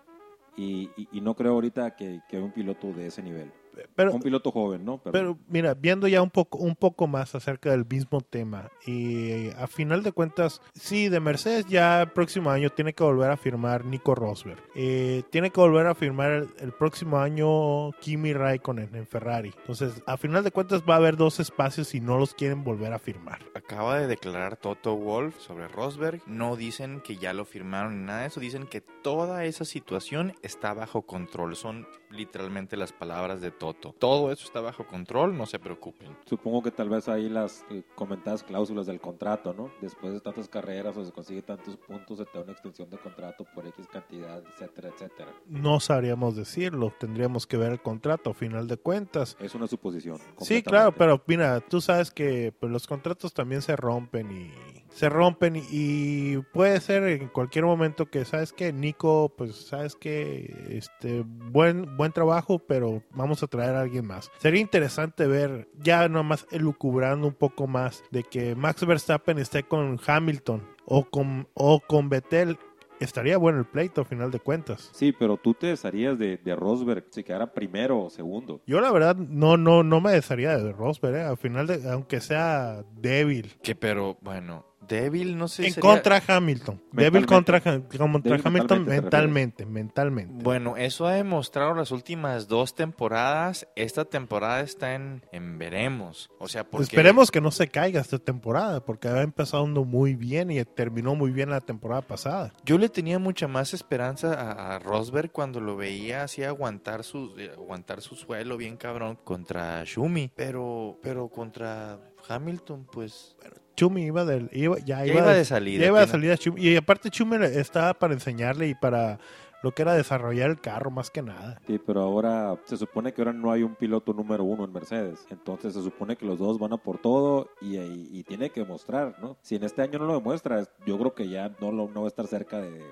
Y, 0.55 0.89
y- 0.97 1.07
y 1.11 1.21
no 1.21 1.35
creo 1.35 1.53
ahorita 1.53 1.95
que, 1.95 2.21
que 2.29 2.39
un 2.39 2.51
piloto 2.51 2.93
de 2.93 3.07
ese 3.07 3.23
nivel. 3.23 3.51
Pero, 3.95 4.13
un 4.13 4.21
piloto 4.21 4.51
joven, 4.51 4.85
¿no? 4.85 5.01
pero 5.11 5.37
mira, 5.47 5.73
viendo 5.73 6.07
ya 6.07 6.21
un 6.21 6.29
poco, 6.29 6.57
un 6.57 6.75
poco 6.75 7.07
más 7.07 7.35
acerca 7.35 7.71
del 7.71 7.85
mismo 7.85 8.21
tema, 8.21 8.71
y 8.85 9.49
a 9.51 9.67
final 9.67 10.03
de 10.03 10.11
cuentas, 10.11 10.61
sí, 10.73 11.09
de 11.09 11.19
Mercedes 11.19 11.65
ya 11.67 12.01
el 12.01 12.11
próximo 12.11 12.51
año 12.51 12.69
tiene 12.69 12.93
que 12.93 13.03
volver 13.03 13.31
a 13.31 13.37
firmar 13.37 13.85
Nico 13.85 14.15
Rosberg. 14.15 14.61
Eh, 14.75 15.23
tiene 15.29 15.49
que 15.49 15.59
volver 15.59 15.87
a 15.87 15.95
firmar 15.95 16.31
el, 16.31 16.49
el 16.59 16.71
próximo 16.71 17.19
año 17.19 17.91
Kimi 17.99 18.33
Raikkonen 18.33 18.95
en 18.95 19.07
Ferrari. 19.07 19.53
Entonces, 19.59 20.01
a 20.05 20.17
final 20.17 20.43
de 20.43 20.51
cuentas 20.51 20.83
va 20.87 20.95
a 20.95 20.97
haber 20.97 21.17
dos 21.17 21.39
espacios 21.39 21.95
y 21.95 22.01
no 22.01 22.17
los 22.17 22.33
quieren 22.33 22.63
volver 22.63 22.93
a 22.93 22.99
firmar. 22.99 23.39
Acaba 23.53 23.99
de 23.99 24.07
declarar 24.07 24.57
Toto 24.57 24.95
Wolf 24.95 25.39
sobre 25.39 25.67
Rosberg. 25.67 26.21
No 26.27 26.55
dicen 26.55 27.01
que 27.01 27.17
ya 27.17 27.33
lo 27.33 27.45
firmaron 27.45 27.99
ni 27.99 28.05
nada 28.05 28.21
de 28.21 28.27
eso. 28.27 28.39
Dicen 28.39 28.67
que 28.67 28.81
toda 28.81 29.45
esa 29.45 29.65
situación 29.65 30.33
está 30.41 30.73
bajo 30.73 31.03
control. 31.03 31.55
Son 31.55 31.87
literalmente 32.13 32.77
las 32.77 32.93
palabras 32.93 33.41
de 33.41 33.51
Toto. 33.51 33.93
Todo 33.97 34.31
eso 34.31 34.45
está 34.45 34.61
bajo 34.61 34.85
control, 34.85 35.37
no 35.37 35.45
se 35.45 35.59
preocupen. 35.59 36.15
Supongo 36.25 36.63
que 36.63 36.71
tal 36.71 36.89
vez 36.89 37.09
ahí 37.09 37.29
las 37.29 37.65
eh, 37.69 37.83
comentadas 37.95 38.43
cláusulas 38.43 38.85
del 38.85 38.99
contrato, 38.99 39.53
¿no? 39.53 39.71
Después 39.81 40.13
de 40.13 40.21
tantas 40.21 40.47
carreras 40.47 40.95
o 40.97 41.03
se 41.03 41.11
consigue 41.11 41.41
tantos 41.41 41.77
puntos, 41.77 42.17
se 42.17 42.25
te 42.25 42.37
da 42.37 42.43
una 42.43 42.53
extensión 42.53 42.89
de 42.89 42.97
contrato 42.97 43.45
por 43.53 43.65
X 43.67 43.87
cantidad, 43.87 44.41
etcétera, 44.53 44.89
etcétera. 44.89 45.31
No 45.47 45.79
sabríamos 45.79 46.35
decirlo, 46.35 46.93
tendríamos 46.97 47.47
que 47.47 47.57
ver 47.57 47.71
el 47.71 47.81
contrato 47.81 48.31
a 48.31 48.33
final 48.33 48.67
de 48.67 48.77
cuentas. 48.77 49.35
Es 49.39 49.55
una 49.55 49.67
suposición. 49.67 50.19
Sí, 50.39 50.61
claro, 50.61 50.93
pero 50.95 51.21
mira, 51.27 51.61
tú 51.61 51.81
sabes 51.81 52.11
que 52.11 52.53
pues, 52.59 52.71
los 52.71 52.87
contratos 52.87 53.33
también 53.33 53.61
se 53.61 53.75
rompen 53.75 54.31
y 54.31 54.82
se 54.93 55.09
rompen 55.09 55.61
y, 55.69 56.37
puede 56.53 56.79
ser 56.79 57.03
en 57.03 57.27
cualquier 57.27 57.65
momento 57.65 58.05
que 58.05 58.25
sabes 58.25 58.53
que 58.53 58.71
Nico, 58.71 59.33
pues 59.35 59.55
sabes 59.55 59.95
que 59.95 60.53
este 60.69 61.23
buen 61.25 61.97
buen 61.97 62.11
trabajo, 62.11 62.59
pero 62.59 63.03
vamos 63.11 63.43
a 63.43 63.47
traer 63.47 63.75
a 63.75 63.81
alguien 63.81 64.05
más. 64.05 64.31
Sería 64.37 64.61
interesante 64.61 65.27
ver 65.27 65.67
ya 65.79 66.07
nomás 66.07 66.47
elucubrando 66.51 67.27
un 67.27 67.33
poco 67.33 67.67
más 67.67 68.03
de 68.11 68.23
que 68.23 68.55
Max 68.55 68.85
Verstappen 68.85 69.37
esté 69.39 69.63
con 69.63 69.99
Hamilton 70.05 70.63
o 70.85 71.05
con 71.05 71.47
o 71.53 71.79
con 71.79 72.09
Vettel. 72.09 72.57
Estaría 72.99 73.37
bueno 73.37 73.59
el 73.59 73.65
pleito 73.65 74.01
a 74.01 74.05
final 74.05 74.31
de 74.31 74.39
cuentas. 74.39 74.89
Sí, 74.93 75.11
pero 75.11 75.35
tú 75.35 75.53
te 75.53 75.67
desharías 75.67 76.17
de, 76.17 76.37
de 76.37 76.55
Rosberg 76.55 77.05
si 77.09 77.23
quedara 77.23 77.51
primero 77.51 77.99
o 77.99 78.09
segundo. 78.09 78.61
Yo 78.65 78.79
la 78.79 78.91
verdad 78.91 79.15
no 79.17 79.57
no 79.57 79.83
no 79.83 79.99
me 79.99 80.11
desharía 80.11 80.57
de 80.57 80.71
Rosberg, 80.71 81.15
¿eh? 81.15 81.23
al 81.23 81.37
final 81.37 81.67
de, 81.67 81.89
aunque 81.91 82.21
sea 82.21 82.83
débil. 82.95 83.55
Que 83.61 83.75
pero, 83.75 84.17
bueno, 84.21 84.72
Débil, 84.87 85.37
no 85.37 85.47
sé. 85.47 85.65
En 85.67 85.73
sería- 85.73 85.89
contra 85.89 86.21
Hamilton. 86.27 86.81
Débil 86.91 87.25
contra, 87.25 87.59
contra 87.61 88.07
Débil 88.07 88.41
Hamilton 88.45 88.85
mentalmente, 88.85 88.91
¿te 88.95 89.01
mentalmente, 89.01 89.65
mentalmente. 89.65 90.43
Bueno, 90.43 90.77
eso 90.77 91.07
ha 91.07 91.13
demostrado 91.13 91.73
las 91.73 91.91
últimas 91.91 92.47
dos 92.47 92.75
temporadas. 92.75 93.67
Esta 93.75 94.05
temporada 94.05 94.61
está 94.61 94.95
en, 94.95 95.23
en 95.31 95.57
veremos. 95.57 96.29
O 96.39 96.47
sea, 96.47 96.63
porque... 96.63 96.83
Esperemos 96.85 97.31
que 97.31 97.41
no 97.41 97.51
se 97.51 97.67
caiga 97.67 98.01
esta 98.01 98.19
temporada, 98.19 98.83
porque 98.85 99.07
ha 99.07 99.21
empezado 99.21 99.65
muy 99.65 100.15
bien 100.15 100.51
y 100.51 100.63
terminó 100.65 101.15
muy 101.15 101.31
bien 101.31 101.49
la 101.49 101.61
temporada 101.61 102.01
pasada. 102.01 102.53
Yo 102.65 102.77
le 102.77 102.89
tenía 102.89 103.19
mucha 103.19 103.47
más 103.47 103.73
esperanza 103.73 104.33
a, 104.33 104.75
a 104.75 104.79
Rosberg 104.79 105.31
cuando 105.31 105.59
lo 105.59 105.75
veía 105.75 106.23
así 106.23 106.43
aguantar 106.43 107.03
su, 107.03 107.33
eh, 107.37 107.51
aguantar 107.53 108.01
su 108.01 108.15
suelo 108.15 108.57
bien 108.57 108.77
cabrón 108.77 109.17
contra 109.23 109.83
Shumi. 109.85 110.31
Pero, 110.35 110.99
pero 111.01 111.29
contra 111.29 111.99
Hamilton, 112.27 112.85
pues... 112.91 113.35
Chumi 113.75 114.05
iba 114.05 114.23
del, 114.23 114.49
iba, 114.53 114.77
ya, 114.79 114.99
Ya 114.99 115.05
iba, 115.07 115.15
iba 115.21 115.31
de, 115.31 115.37
de 115.39 115.45
salida. 115.45 115.81
ya 115.81 115.87
iba 115.87 115.99
de 116.01 116.07
salida 116.07 116.37
Chumi. 116.37 116.61
Y 116.61 116.75
aparte 116.75 117.09
Chumi 117.09 117.37
estaba 117.43 117.95
para 117.95 118.13
enseñarle 118.13 118.67
y 118.67 118.75
para 118.75 119.17
lo 119.63 119.71
que 119.71 119.81
era 119.81 119.93
desarrollar 119.95 120.51
el 120.51 120.61
carro 120.61 120.91
más 120.91 121.09
que 121.09 121.21
nada. 121.23 121.59
Sí, 121.65 121.79
pero 121.83 122.01
ahora 122.01 122.55
se 122.65 122.77
supone 122.77 123.13
que 123.13 123.21
ahora 123.21 123.33
no 123.33 123.51
hay 123.51 123.63
un 123.63 123.75
piloto 123.75 124.13
número 124.13 124.43
uno 124.43 124.65
en 124.65 124.71
Mercedes. 124.73 125.25
Entonces 125.31 125.73
se 125.73 125.81
supone 125.81 126.15
que 126.15 126.25
los 126.25 126.37
dos 126.37 126.59
van 126.59 126.73
a 126.73 126.77
por 126.77 126.99
todo 126.99 127.49
y, 127.61 127.77
y- 127.77 128.09
y 128.11 128.23
tiene 128.23 128.49
que 128.51 128.63
mostrar, 128.65 129.15
¿no? 129.21 129.37
Si 129.41 129.55
en 129.55 129.63
este 129.63 129.81
año 129.81 129.97
no 129.99 130.05
lo 130.05 130.13
demuestra, 130.15 130.63
yo 130.85 130.97
creo 130.99 131.15
que 131.15 131.27
ya 131.29 131.49
no, 131.59 131.71
lo, 131.71 131.87
no 131.87 132.01
va 132.01 132.07
a 132.07 132.09
estar 132.09 132.27
cerca 132.27 132.61
de, 132.61 132.71
de- 132.71 132.83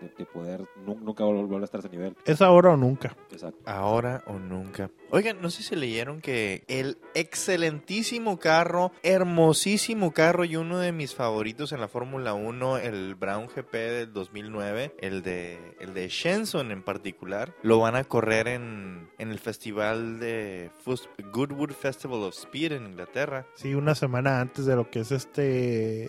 de- 0.00 0.14
de 0.16 0.26
poder, 0.26 0.64
nu- 0.86 0.98
nunca 1.00 1.24
va 1.24 1.30
a 1.30 1.34
volver 1.34 1.60
a 1.60 1.64
estar 1.64 1.78
a 1.80 1.84
ese 1.86 1.90
nivel. 1.94 2.16
Es 2.24 2.40
ahora 2.42 2.70
o 2.70 2.76
nunca. 2.76 3.14
Exacto. 3.30 3.58
Ahora 3.66 4.22
o 4.26 4.38
nunca. 4.38 4.90
Oigan, 5.10 5.40
no 5.42 5.50
sé 5.50 5.62
si 5.62 5.76
leyeron 5.76 6.20
que 6.20 6.64
el 6.68 6.98
excelentísimo 7.14 8.38
carro, 8.38 8.92
hermosísimo 9.02 10.12
carro 10.12 10.44
y 10.44 10.56
uno 10.56 10.78
de 10.78 10.92
mis 10.92 11.14
favoritos 11.14 11.72
en 11.72 11.80
la 11.80 11.88
Fórmula 11.88 12.32
1, 12.34 12.78
el 12.78 13.14
Brown 13.16 13.48
GP 13.54 13.72
del 13.74 14.12
2009, 14.12 14.94
el 15.00 15.22
de, 15.22 15.76
el 15.80 15.89
de 15.94 16.08
Shenson 16.08 16.70
en 16.70 16.82
particular, 16.82 17.54
lo 17.62 17.78
van 17.78 17.96
a 17.96 18.04
correr 18.04 18.48
en, 18.48 19.08
en 19.18 19.30
el 19.30 19.38
festival 19.38 20.18
de 20.20 20.70
Fus- 20.84 21.08
Goodwood 21.32 21.72
Festival 21.72 22.22
of 22.22 22.34
Speed 22.34 22.72
en 22.72 22.86
Inglaterra. 22.86 23.46
Sí, 23.54 23.74
una 23.74 23.94
semana 23.94 24.40
antes 24.40 24.66
de 24.66 24.76
lo 24.76 24.90
que 24.90 25.00
es 25.00 25.12
este 25.12 26.08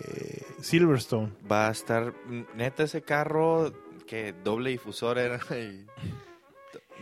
Silverstone. 0.60 1.32
Va 1.50 1.68
a 1.68 1.72
estar, 1.72 2.14
neta, 2.54 2.82
ese 2.84 3.02
carro 3.02 3.72
que 4.06 4.32
doble 4.44 4.70
difusor 4.70 5.18
era... 5.18 5.38
y- 5.56 5.86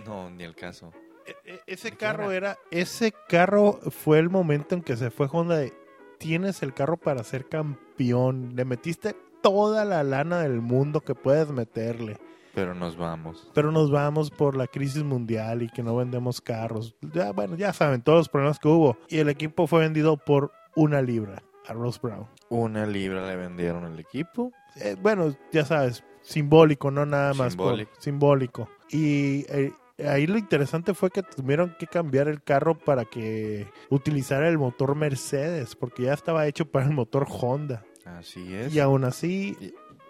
no, 0.07 0.31
ni 0.31 0.45
el 0.45 0.55
caso. 0.55 0.93
E- 1.27 1.37
e- 1.45 1.61
Ese 1.67 1.91
¿De 1.91 1.97
qué 1.97 1.97
carro 1.99 2.31
era? 2.33 2.53
era, 2.53 2.59
ese 2.71 3.13
carro 3.29 3.79
fue 3.91 4.19
el 4.19 4.31
momento 4.31 4.75
en 4.75 4.83
que 4.83 4.97
se 4.97 5.11
fue 5.11 5.29
Honda 5.31 5.57
de 5.59 5.73
tienes 6.19 6.63
el 6.63 6.75
carro 6.75 6.97
para 6.99 7.25
ser 7.25 7.49
campeón, 7.49 8.53
le 8.55 8.65
metiste 8.67 9.15
toda 9.43 9.85
la 9.87 10.03
lana 10.03 10.41
del 10.43 10.61
mundo 10.61 11.01
que 11.01 11.15
puedes 11.15 11.49
meterle, 11.49 12.19
Pero 12.55 12.75
nos 12.75 12.97
vamos. 12.97 13.49
pero 13.55 13.71
nos 13.73 13.91
vamos 13.91 14.31
por 14.31 14.57
la 14.57 14.67
crisis 14.67 15.03
mundial 15.05 15.63
y 15.63 15.69
que 15.69 15.83
no 15.83 15.97
vendemos 15.97 16.41
carros. 16.41 16.95
Ya 17.13 17.33
bueno, 17.33 17.57
ya 17.57 17.73
saben 17.73 18.03
todos 18.03 18.19
los 18.19 18.29
problemas 18.29 18.59
que 18.59 18.69
hubo 18.69 18.97
y 19.09 19.19
el 19.19 19.29
equipo 19.29 19.67
fue 19.67 19.81
vendido 19.81 20.17
por 20.17 20.53
una 20.77 21.01
libra 21.03 21.43
a 21.67 21.73
Ross 21.73 22.01
Brown. 22.01 22.27
Una 22.49 22.87
libra 22.87 23.27
le 23.27 23.37
vendieron 23.37 23.85
al 23.85 23.99
equipo. 24.01 24.53
Eh, 24.77 24.97
bueno, 25.01 25.35
ya 25.53 25.65
sabes, 25.65 26.03
simbólico, 26.23 26.91
no 26.91 27.07
nada 27.07 27.35
más 27.35 27.55
por- 27.57 27.87
simbólico. 27.99 28.69
Y 28.91 29.45
eh, 29.49 29.73
ahí 30.09 30.27
lo 30.27 30.37
interesante 30.39 30.95
fue 30.95 31.11
que 31.11 31.23
tuvieron 31.23 31.77
que 31.79 31.87
cambiar 31.87 32.27
el 32.29 32.43
carro 32.43 32.77
para 32.77 33.05
que 33.05 33.69
utilizara 33.91 34.49
el 34.49 34.59
motor 34.59 34.95
Mercedes, 34.97 35.77
porque 35.77 36.05
ya 36.05 36.15
estaba 36.15 36.47
hecho 36.47 36.65
para 36.67 36.87
el 36.87 36.93
motor 36.93 37.27
Honda. 37.29 37.85
Así 38.05 38.53
es. 38.55 38.75
Y 38.75 38.81
aún 38.81 39.05
así, 39.05 39.57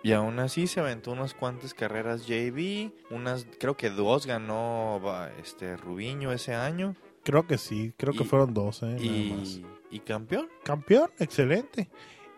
Y 0.02 0.12
aún 0.12 0.38
así 0.38 0.66
se 0.66 0.80
aventó 0.80 1.12
unas 1.12 1.34
cuantas 1.34 1.74
carreras 1.74 2.26
JB, 2.26 2.90
unas, 3.10 3.46
creo 3.58 3.76
que 3.76 3.90
dos 3.90 4.26
ganó 4.26 5.00
este 5.42 5.76
Rubiño 5.76 6.32
ese 6.32 6.54
año 6.54 6.94
creo 7.22 7.46
que 7.46 7.58
sí, 7.58 7.92
creo 7.98 8.14
que 8.14 8.24
fueron 8.24 8.54
dos, 8.54 8.82
eh, 8.82 8.86
nada 8.86 9.38
más. 9.40 9.48
y, 9.50 9.64
y 9.90 10.00
campeón. 10.00 10.48
Campeón, 10.64 11.10
excelente. 11.18 11.90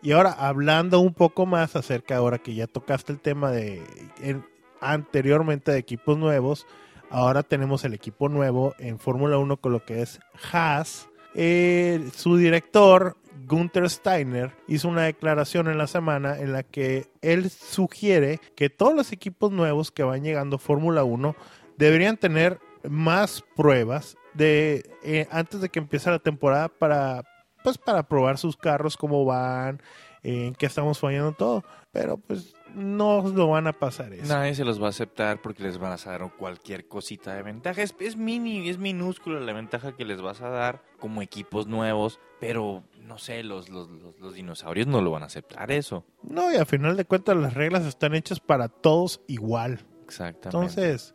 Y 0.02 0.10
ahora 0.10 0.32
hablando 0.32 0.98
un 0.98 1.14
poco 1.14 1.46
más 1.46 1.76
acerca, 1.76 2.16
ahora 2.16 2.38
que 2.38 2.54
ya 2.54 2.66
tocaste 2.66 3.12
el 3.12 3.20
tema 3.20 3.52
de 3.52 3.80
en- 4.20 4.44
anteriormente 4.80 5.70
de 5.70 5.78
equipos 5.78 6.18
nuevos, 6.18 6.66
ahora 7.10 7.44
tenemos 7.44 7.84
el 7.84 7.94
equipo 7.94 8.28
nuevo 8.28 8.74
en 8.80 8.98
Fórmula 8.98 9.38
1 9.38 9.56
con 9.58 9.70
lo 9.72 9.84
que 9.84 10.02
es 10.02 10.18
Haas. 10.52 11.08
Eh, 11.34 12.10
su 12.16 12.36
director, 12.36 13.16
Gunther 13.46 13.88
Steiner, 13.90 14.52
hizo 14.66 14.88
una 14.88 15.02
declaración 15.02 15.68
en 15.68 15.78
la 15.78 15.86
semana 15.86 16.38
en 16.38 16.52
la 16.52 16.62
que 16.62 17.10
él 17.20 17.50
sugiere 17.50 18.40
que 18.54 18.70
todos 18.70 18.94
los 18.94 19.12
equipos 19.12 19.50
nuevos 19.52 19.90
que 19.90 20.02
van 20.02 20.22
llegando 20.22 20.56
a 20.56 20.58
Fórmula 20.58 21.04
1 21.04 21.34
deberían 21.76 22.16
tener 22.16 22.60
más 22.88 23.42
pruebas 23.56 24.16
de 24.34 24.90
eh, 25.02 25.26
antes 25.30 25.60
de 25.60 25.68
que 25.68 25.78
empiece 25.78 26.10
la 26.10 26.18
temporada 26.18 26.68
para 26.68 27.22
pues 27.62 27.78
para 27.78 28.02
probar 28.02 28.38
sus 28.38 28.56
carros 28.56 28.96
cómo 28.96 29.24
van 29.24 29.80
en 30.22 30.54
qué 30.54 30.66
estamos 30.66 30.98
fallando 30.98 31.32
todo 31.32 31.64
pero 31.92 32.16
pues 32.16 32.54
no 32.74 33.22
lo 33.28 33.48
van 33.48 33.66
a 33.66 33.72
pasar 33.72 34.12
eso 34.12 34.32
Nadie 34.32 34.54
se 34.54 34.64
los 34.64 34.80
va 34.80 34.86
a 34.86 34.90
aceptar 34.90 35.40
porque 35.42 35.62
les 35.62 35.78
van 35.78 35.92
a 35.92 35.96
dar 35.96 36.32
cualquier 36.36 36.88
cosita 36.88 37.34
de 37.34 37.42
ventaja. 37.42 37.82
Es, 37.82 37.94
es 38.00 38.16
mini, 38.16 38.68
es 38.68 38.78
minúscula 38.78 39.40
la 39.40 39.52
ventaja 39.52 39.94
que 39.94 40.04
les 40.04 40.22
vas 40.22 40.40
a 40.40 40.48
dar 40.48 40.82
como 40.98 41.20
equipos 41.20 41.66
nuevos, 41.66 42.18
pero 42.40 42.82
no 43.06 43.18
sé, 43.18 43.42
los, 43.42 43.68
los, 43.68 43.88
los, 43.90 44.18
los 44.20 44.34
dinosaurios 44.34 44.86
no 44.86 45.00
lo 45.02 45.10
van 45.10 45.22
a 45.22 45.26
aceptar 45.26 45.70
eso. 45.70 46.04
no 46.22 46.52
y 46.52 46.56
a 46.56 46.64
final 46.64 46.96
de 46.96 47.04
cuentas 47.04 47.36
las 47.36 47.54
reglas 47.54 47.84
están 47.86 48.14
hechas 48.14 48.40
para 48.40 48.68
todos 48.68 49.20
igual 49.28 49.80
Exactamente. 50.04 50.48
entonces 50.56 51.14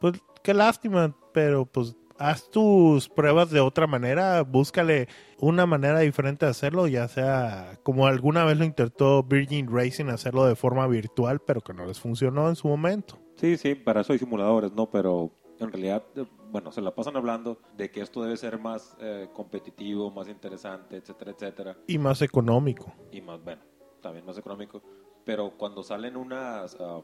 pues 0.00 0.14
qué 0.42 0.54
lástima 0.54 1.14
pero 1.32 1.66
pues 1.66 1.96
haz 2.18 2.50
tus 2.50 3.08
pruebas 3.08 3.50
de 3.50 3.60
otra 3.60 3.86
manera 3.86 4.42
búscale 4.42 5.08
una 5.38 5.66
manera 5.66 6.00
diferente 6.00 6.46
de 6.46 6.50
hacerlo 6.50 6.86
ya 6.88 7.06
sea 7.08 7.78
como 7.84 8.06
alguna 8.06 8.44
vez 8.44 8.58
lo 8.58 8.64
intentó 8.64 9.22
Virgin 9.22 9.68
Racing 9.70 10.06
hacerlo 10.06 10.44
de 10.46 10.56
forma 10.56 10.86
virtual 10.88 11.40
pero 11.40 11.60
que 11.60 11.72
no 11.72 11.86
les 11.86 12.00
funcionó 12.00 12.48
en 12.48 12.56
su 12.56 12.66
momento 12.68 13.18
Sí, 13.36 13.56
sí, 13.56 13.76
para 13.76 14.00
eso 14.00 14.12
hay 14.12 14.18
simuladores, 14.18 14.72
¿no? 14.72 14.90
Pero 14.90 15.30
en 15.60 15.70
realidad, 15.70 16.02
bueno, 16.50 16.72
se 16.72 16.80
la 16.80 16.94
pasan 16.94 17.16
hablando 17.16 17.58
de 17.76 17.90
que 17.90 18.00
esto 18.00 18.22
debe 18.22 18.36
ser 18.36 18.58
más 18.58 18.96
eh, 19.00 19.28
competitivo, 19.32 20.10
más 20.10 20.28
interesante, 20.28 20.96
etcétera, 20.96 21.32
etcétera. 21.32 21.76
y 21.86 21.98
más 21.98 22.22
económico 22.22 22.92
Y 23.12 23.20
más, 23.20 23.42
bueno, 23.42 23.62
también 24.00 24.24
más 24.24 24.38
económico. 24.38 24.82
Pero 25.24 25.56
cuando 25.56 25.82
salen 25.82 26.16
unas 26.16 26.76
ah, 26.80 27.00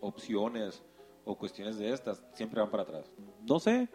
opciones 0.00 0.82
o 1.24 1.36
cuestiones 1.36 1.78
de 1.78 1.92
estas, 1.92 2.22
siempre 2.32 2.60
van 2.60 2.70
para 2.70 2.84
atrás. 2.84 3.12
No 3.46 3.58
sé, 3.58 3.88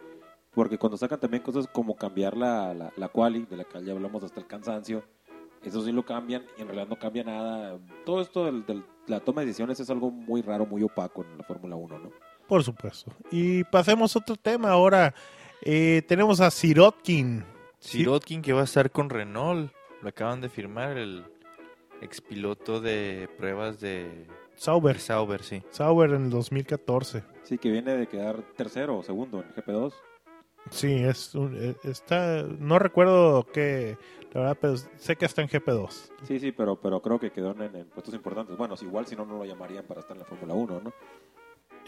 porque 0.52 0.78
cuando 0.78 0.96
sacan 0.96 1.18
también 1.18 1.42
cosas 1.42 1.66
como 1.66 1.96
cambiar 1.96 2.36
la, 2.36 2.74
la, 2.74 2.92
la 2.96 3.08
quali, 3.08 3.46
de 3.46 3.56
la 3.56 3.64
que 3.64 3.82
ya 3.82 3.92
hablamos 3.92 4.22
hasta 4.22 4.38
el 4.38 4.46
cansancio, 4.46 5.02
eso 5.64 5.82
sí 5.82 5.92
lo 5.92 6.04
cambian 6.04 6.44
y 6.58 6.62
en 6.62 6.68
realidad 6.68 6.88
no 6.88 6.98
cambia 6.98 7.24
nada. 7.24 7.78
Todo 8.04 8.20
esto 8.20 8.44
de 8.44 8.82
la 9.06 9.20
toma 9.20 9.40
de 9.42 9.46
decisiones 9.46 9.78
es 9.80 9.90
algo 9.90 10.10
muy 10.10 10.42
raro, 10.42 10.66
muy 10.66 10.82
opaco 10.82 11.22
en 11.22 11.38
la 11.38 11.44
Fórmula 11.44 11.76
1, 11.76 11.98
¿no? 11.98 12.10
Por 12.52 12.62
supuesto. 12.64 13.10
Y 13.30 13.64
pasemos 13.64 14.14
a 14.14 14.18
otro 14.18 14.36
tema 14.36 14.68
ahora. 14.72 15.14
Eh, 15.62 16.02
tenemos 16.06 16.38
a 16.42 16.50
Sirotkin. 16.50 17.42
Sirotkin 17.78 18.42
que 18.42 18.52
va 18.52 18.60
a 18.60 18.64
estar 18.64 18.90
con 18.90 19.08
Renault. 19.08 19.72
Lo 20.02 20.08
acaban 20.10 20.42
de 20.42 20.50
firmar 20.50 20.98
el 20.98 21.24
expiloto 22.02 22.78
de 22.82 23.30
pruebas 23.38 23.80
de 23.80 24.26
Sauber. 24.54 24.98
Sauber, 24.98 25.42
sí. 25.42 25.62
Sauber 25.70 26.10
en 26.10 26.24
el 26.24 26.30
2014. 26.30 27.22
Sí, 27.42 27.56
que 27.56 27.70
viene 27.70 27.96
de 27.96 28.06
quedar 28.06 28.42
tercero 28.54 28.98
o 28.98 29.02
segundo 29.02 29.38
en 29.42 29.48
GP2. 29.54 29.94
Sí, 30.68 30.92
es 30.92 31.34
un- 31.34 31.56
eh, 31.58 31.74
está. 31.84 32.42
No 32.42 32.78
recuerdo 32.78 33.46
qué. 33.50 33.96
La 34.34 34.40
verdad, 34.42 34.58
pero 34.60 34.76
sé 34.98 35.16
que 35.16 35.24
está 35.24 35.40
en 35.40 35.48
GP2. 35.48 36.12
Sí, 36.24 36.38
sí, 36.38 36.52
pero, 36.52 36.76
pero 36.76 37.00
creo 37.00 37.18
que 37.18 37.30
quedó 37.32 37.52
en, 37.52 37.74
en 37.76 37.86
puestos 37.86 38.12
importantes. 38.12 38.58
Bueno, 38.58 38.74
igual 38.82 39.06
si 39.06 39.16
no, 39.16 39.24
no 39.24 39.38
lo 39.38 39.44
llamarían 39.46 39.84
para 39.86 40.00
estar 40.00 40.14
en 40.14 40.20
la 40.20 40.26
Fórmula 40.26 40.52
1, 40.52 40.80
¿no? 40.84 40.92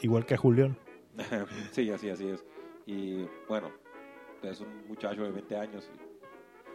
Igual 0.05 0.27
que 0.27 0.35
a 0.35 0.37
Julián. 0.37 0.77
sí, 1.73 1.91
así, 1.91 2.11
así 2.11 2.29
es. 2.29 2.45
Y 2.87 3.27
bueno, 3.49 3.71
es 4.43 4.61
un 4.61 4.87
muchacho 4.87 5.23
de 5.25 5.31
20 5.31 5.57
años 5.57 5.91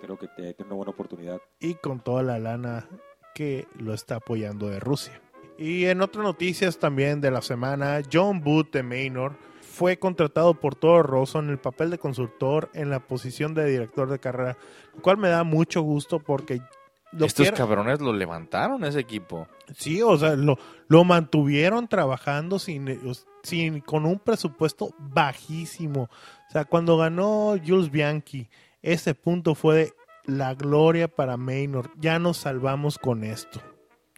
y 0.01 0.03
creo 0.03 0.17
que 0.17 0.27
te- 0.29 0.53
tiene 0.55 0.65
una 0.69 0.75
buena 0.77 0.91
oportunidad. 0.91 1.39
Y 1.59 1.75
con 1.75 2.00
toda 2.00 2.24
la 2.24 2.39
lana 2.39 2.88
que 3.36 3.67
lo 3.77 3.93
está 3.93 4.15
apoyando 4.15 4.67
de 4.67 4.79
Rusia. 4.79 5.21
Y 5.59 5.86
en 5.86 6.01
otras 6.01 6.24
noticias 6.24 6.79
también 6.79 7.21
de 7.21 7.29
la 7.29 7.43
semana, 7.43 8.01
John 8.12 8.41
Booth 8.41 8.71
de 8.71 8.81
Maynor 8.81 9.33
fue 9.62 10.00
contratado 10.00 10.55
por 10.55 10.74
Toro 10.74 11.03
Rosso 11.03 11.38
en 11.38 11.50
el 11.50 11.59
papel 11.59 11.91
de 11.91 12.00
consultor 12.00 12.69
en 12.74 12.89
la 12.89 13.00
posición 13.05 13.53
de 13.53 13.65
director 13.69 14.09
de 14.09 14.17
carrera, 14.17 14.57
lo 14.95 15.01
cual 15.03 15.17
me 15.17 15.29
da 15.29 15.43
mucho 15.43 15.81
gusto 15.83 16.17
porque 16.19 16.62
lo 17.11 17.25
Estos 17.25 17.51
cabrones 17.51 18.01
lo 18.01 18.13
levantaron 18.13 18.83
ese 18.83 18.99
equipo. 18.99 19.47
Sí, 19.75 20.01
o 20.01 20.17
sea, 20.17 20.35
lo, 20.35 20.57
lo 20.87 21.03
mantuvieron 21.03 21.87
trabajando 21.87 22.59
sin, 22.59 22.87
eh, 22.87 22.99
sin, 23.43 23.81
con 23.81 24.05
un 24.05 24.19
presupuesto 24.19 24.93
bajísimo. 24.99 26.03
O 26.03 26.51
sea, 26.51 26.65
cuando 26.65 26.97
ganó 26.97 27.55
Jules 27.65 27.91
Bianchi, 27.91 28.49
ese 28.81 29.15
punto 29.15 29.55
fue 29.55 29.75
de 29.75 29.93
la 30.25 30.53
gloria 30.53 31.07
para 31.07 31.37
Maynor. 31.37 31.91
Ya 31.97 32.19
nos 32.19 32.37
salvamos 32.37 32.97
con 32.97 33.23
esto. 33.23 33.61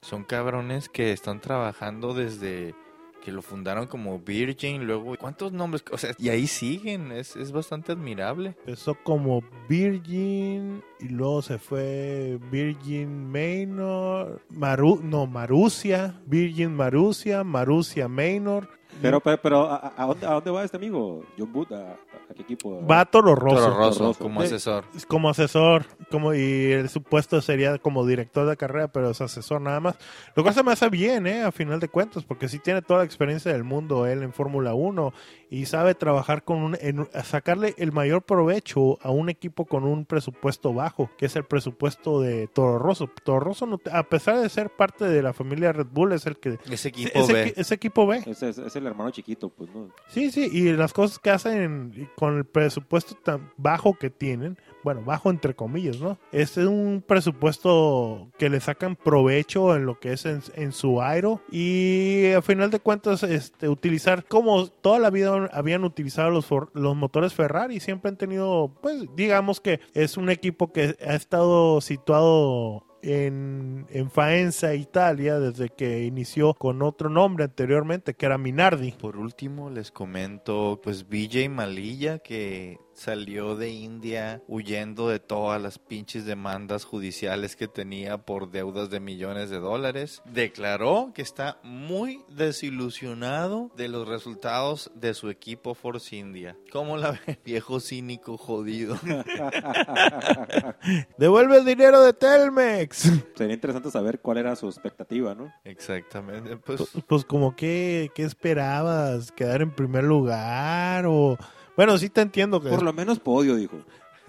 Son 0.02 0.24
cabrones 0.24 0.90
que 0.90 1.12
están 1.12 1.42
trabajando 1.42 2.14
desde 2.14 2.76
que 3.24 3.32
lo 3.32 3.42
fundaron 3.42 3.88
como 3.88 4.20
Virgin, 4.20 4.86
luego, 4.86 5.16
¿cuántos 5.18 5.54
nombres? 5.54 5.84
O 5.92 5.98
sea, 5.98 6.14
y 6.18 6.30
ahí 6.30 6.48
siguen, 6.48 7.12
es, 7.12 7.36
es 7.36 7.52
bastante 7.52 7.92
admirable. 7.92 8.56
Empezó 8.66 8.96
como 8.96 9.44
Virgin 9.70 10.84
y 11.00 11.10
luego 11.10 11.42
se 11.42 11.58
fue 11.58 12.40
Virgin 12.52 13.32
Manor, 13.32 14.42
Maru, 14.50 15.02
no, 15.04 15.28
Marusia, 15.28 16.20
Virgin 16.26 16.76
Marusia, 16.76 17.44
Marusia 17.44 18.08
Manor. 18.08 18.81
Pero, 19.02 19.20
pero, 19.20 19.42
pero 19.42 19.70
¿a, 19.70 19.94
a 19.96 20.06
dónde, 20.06 20.26
¿a 20.26 20.32
dónde 20.32 20.52
va 20.52 20.64
este 20.64 20.78
amigo? 20.78 21.24
John 21.38 21.52
Boot, 21.52 21.72
¿a, 21.72 21.94
a 21.94 22.34
qué 22.36 22.42
equipo? 22.42 22.86
Va 22.86 23.02
a 23.02 23.06
Toro 23.06 23.36
Rosso. 23.36 23.56
Toro 23.56 23.78
Rosso, 23.78 24.14
como 24.16 24.42
asesor. 24.42 24.86
como 25.08 25.30
asesor, 25.30 25.86
como 26.10 26.34
y 26.34 26.72
el 26.72 26.90
supuesto 26.90 27.42
sería 27.42 27.78
como 27.78 28.06
director 28.06 28.48
de 28.48 28.58
carrera, 28.58 28.88
pero 28.88 29.12
es 29.12 29.22
asesor 29.22 29.62
nada 29.62 29.80
más. 29.80 29.96
Lo 30.36 30.44
cual 30.44 30.56
se 30.56 30.64
me 30.64 30.72
hace 30.72 30.90
bien, 30.90 31.28
eh, 31.28 31.44
a 31.44 31.52
final 31.52 31.80
de 31.80 31.88
cuentas, 31.88 32.24
porque 32.24 32.48
sí 32.48 32.60
tiene 32.60 32.82
toda 32.82 33.00
la 33.00 33.06
experiencia 33.06 33.52
del 33.52 33.64
mundo 33.64 34.06
él 34.06 34.24
en 34.24 34.34
Fórmula 34.34 34.74
1 34.74 35.14
y 35.52 35.66
sabe 35.66 35.94
trabajar 35.96 36.44
con 36.44 36.64
un 36.64 36.78
en- 36.82 37.08
sacarle 37.24 37.76
el 37.78 37.92
mayor 37.92 38.24
provecho 38.24 38.98
a 39.02 39.12
un 39.12 39.30
equipo 39.30 39.66
con 39.66 39.84
un 39.84 40.06
presupuesto 40.06 40.74
bajo, 40.74 41.12
que 41.18 41.26
es 41.28 41.36
el 41.36 41.44
presupuesto 41.44 42.22
de 42.22 42.48
Toro 42.48 42.80
Rosso. 42.80 43.10
Toro 43.24 43.42
Rosso 43.42 43.66
no 43.68 43.78
te- 43.78 43.92
a 43.92 44.02
pesar 44.04 44.40
de 44.40 44.48
ser 44.50 44.70
parte 44.70 45.06
de 45.06 45.22
la 45.22 45.34
familia 45.34 45.74
Red 45.74 45.88
Bull 45.92 46.14
es 46.14 46.26
el 46.26 46.38
que 46.38 46.58
Ese 46.72 46.88
equipo 46.88 47.20
ese, 47.20 47.34
B. 47.34 47.54
ese 47.58 47.76
equipo 47.76 48.08
B. 48.08 48.24
Es, 48.26 48.42
es- 48.42 48.58
es 48.58 48.76
el 48.78 48.88
hermano 48.88 49.12
chiquito, 49.12 49.50
pues, 49.50 49.70
¿no? 49.76 49.90
Sí, 50.08 50.32
sí, 50.32 50.50
y 50.52 50.72
las 50.72 50.94
cosas 50.94 51.20
que 51.20 51.30
hacen 51.30 52.10
con 52.16 52.38
el 52.38 52.46
presupuesto 52.46 53.16
tan 53.16 53.52
bajo 53.58 53.94
que 53.96 54.10
tienen, 54.10 54.58
bueno, 54.84 55.02
bajo 55.04 55.30
entre 55.30 55.56
comillas, 55.56 56.00
¿no? 56.00 56.18
Es 56.32 56.58
un 56.58 57.04
presupuesto 57.06 58.30
que 58.38 58.50
le 58.50 58.60
sacan 58.60 58.96
provecho 58.96 59.76
en 59.76 59.86
lo 59.86 60.00
que 60.00 60.14
es 60.14 60.26
en, 60.26 60.72
su 60.72 61.02
aero 61.02 61.42
y 61.52 62.32
a 62.32 62.42
final 62.42 62.72
de 62.72 62.80
cuentas 62.80 63.24
este, 63.24 63.68
utilizar 63.68 64.26
como 64.26 64.68
toda 64.68 65.00
la 65.00 65.10
vida 65.10 65.50
habían 65.52 65.84
utilizado 65.84 66.30
los, 66.30 66.48
los 66.74 66.96
motores 66.96 67.34
Ferrari, 67.34 67.80
siempre 67.80 68.10
han 68.10 68.18
tenido, 68.18 68.72
pues 68.82 69.06
digamos 69.16 69.60
que 69.60 69.80
es 69.94 70.18
un 70.18 70.30
equipo 70.30 70.72
que 70.72 70.96
ha 71.06 71.16
estado 71.16 71.82
situado 71.82 72.86
en, 73.02 73.88
en 73.90 74.10
Faenza, 74.10 74.76
Italia, 74.76 75.40
desde 75.40 75.70
que 75.70 76.04
inició 76.04 76.54
con 76.54 76.82
otro 76.82 77.10
nombre 77.10 77.46
anteriormente, 77.46 78.14
que 78.14 78.26
era 78.26 78.38
Minardi. 78.38 78.94
Por 78.94 79.18
último, 79.18 79.70
les 79.70 79.92
comento, 79.92 80.80
pues 80.84 81.08
BJ 81.08 81.50
Malilla, 81.50 82.20
que 82.20 82.80
salió 82.94 83.56
de 83.56 83.70
India 83.70 84.42
huyendo 84.48 85.10
de 85.10 85.20
todas 85.20 85.62
las 85.62 85.80
pinches 85.80 86.26
demandas 86.26 86.86
judiciales 86.86 87.56
que 87.56 87.68
tenía 87.68 88.20
por 88.20 88.52
deudas 88.52 88.90
de 88.90 89.00
millones 89.00 89.50
de 89.50 89.60
dólares, 89.60 90.22
declaró 90.26 91.12
que 91.14 91.22
está 91.22 91.60
muy 91.64 92.22
desilusionado 92.30 93.72
de 93.76 93.88
los 93.88 94.08
resultados 94.08 94.92
de 94.96 95.14
su 95.14 95.30
equipo 95.30 95.74
Force 95.74 96.16
India. 96.16 96.58
¿Cómo 96.72 96.98
la 96.98 97.12
ve, 97.12 97.40
viejo 97.46 97.80
cínico 97.80 98.38
jodido? 98.38 98.98
Devuelve 101.18 101.58
el 101.58 101.66
dinero 101.66 102.02
de 102.02 102.14
Telmex. 102.14 103.12
Sería 103.36 103.54
interesante 103.54 103.92
saber 103.92 104.20
cuál 104.20 104.38
era 104.38 104.56
su 104.56 104.68
expectativa, 104.68 105.36
¿no? 105.36 105.54
Exactamente, 105.64 106.58
pues 106.58 106.82
Pues 107.08 107.26
como 107.26 107.56
que, 107.56 108.12
¿qué 108.16 108.24
esperabas? 108.24 109.32
¿Quedar 109.32 109.62
en 109.62 109.72
primer 109.72 110.04
lugar? 110.04 111.06
O 111.08 111.38
bueno, 111.76 111.98
sí 111.98 112.10
te 112.10 112.22
entiendo 112.22 112.62
que 112.62 112.70
Por 112.70 112.84
lo 112.84 112.94
menos 112.94 113.20
podio, 113.20 113.56
dijo. 113.56 113.78